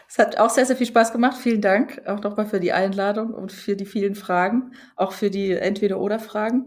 Es 0.09 0.17
hat 0.17 0.39
auch 0.39 0.51
sehr, 0.51 0.65
sehr 0.65 0.77
viel 0.77 0.87
Spaß 0.87 1.11
gemacht. 1.11 1.37
Vielen 1.37 1.61
Dank 1.61 2.03
auch 2.07 2.23
nochmal 2.23 2.47
für 2.47 2.61
die 2.61 2.71
Einladung 2.71 3.35
und 3.35 3.51
für 3.51 3.75
die 3.75 3.85
vielen 3.85 4.15
Fragen, 4.15 4.71
auch 4.95 5.11
für 5.11 5.29
die 5.29 5.51
Entweder-Oder-Fragen. 5.51 6.67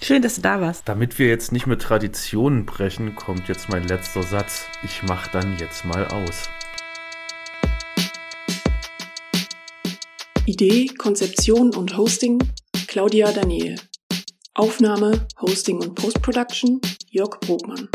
Schön, 0.00 0.22
dass 0.22 0.36
du 0.36 0.40
da 0.40 0.62
warst. 0.62 0.88
Damit 0.88 1.18
wir 1.18 1.28
jetzt 1.28 1.52
nicht 1.52 1.66
mit 1.66 1.82
Traditionen 1.82 2.64
brechen, 2.64 3.14
kommt 3.16 3.48
jetzt 3.48 3.68
mein 3.68 3.86
letzter 3.86 4.22
Satz. 4.22 4.64
Ich 4.82 5.02
mach 5.02 5.28
dann 5.28 5.58
jetzt 5.58 5.84
mal 5.84 6.06
aus. 6.06 6.48
Idee, 10.46 10.86
Konzeption 10.96 11.74
und 11.74 11.98
Hosting 11.98 12.38
Claudia 12.90 13.30
Daniel. 13.30 13.76
Aufnahme, 14.54 15.28
Hosting 15.40 15.80
und 15.80 15.94
Postproduction 15.94 16.80
Jörg 17.08 17.38
Brogmann. 17.38 17.88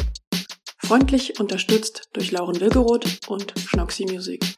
Freundlich 0.78 1.38
unterstützt 1.40 2.10
durch 2.14 2.32
Lauren 2.32 2.60
Wilgeroth 2.62 3.06
und 3.28 3.54
Schnoxy 3.60 4.06
Music. 4.06 4.55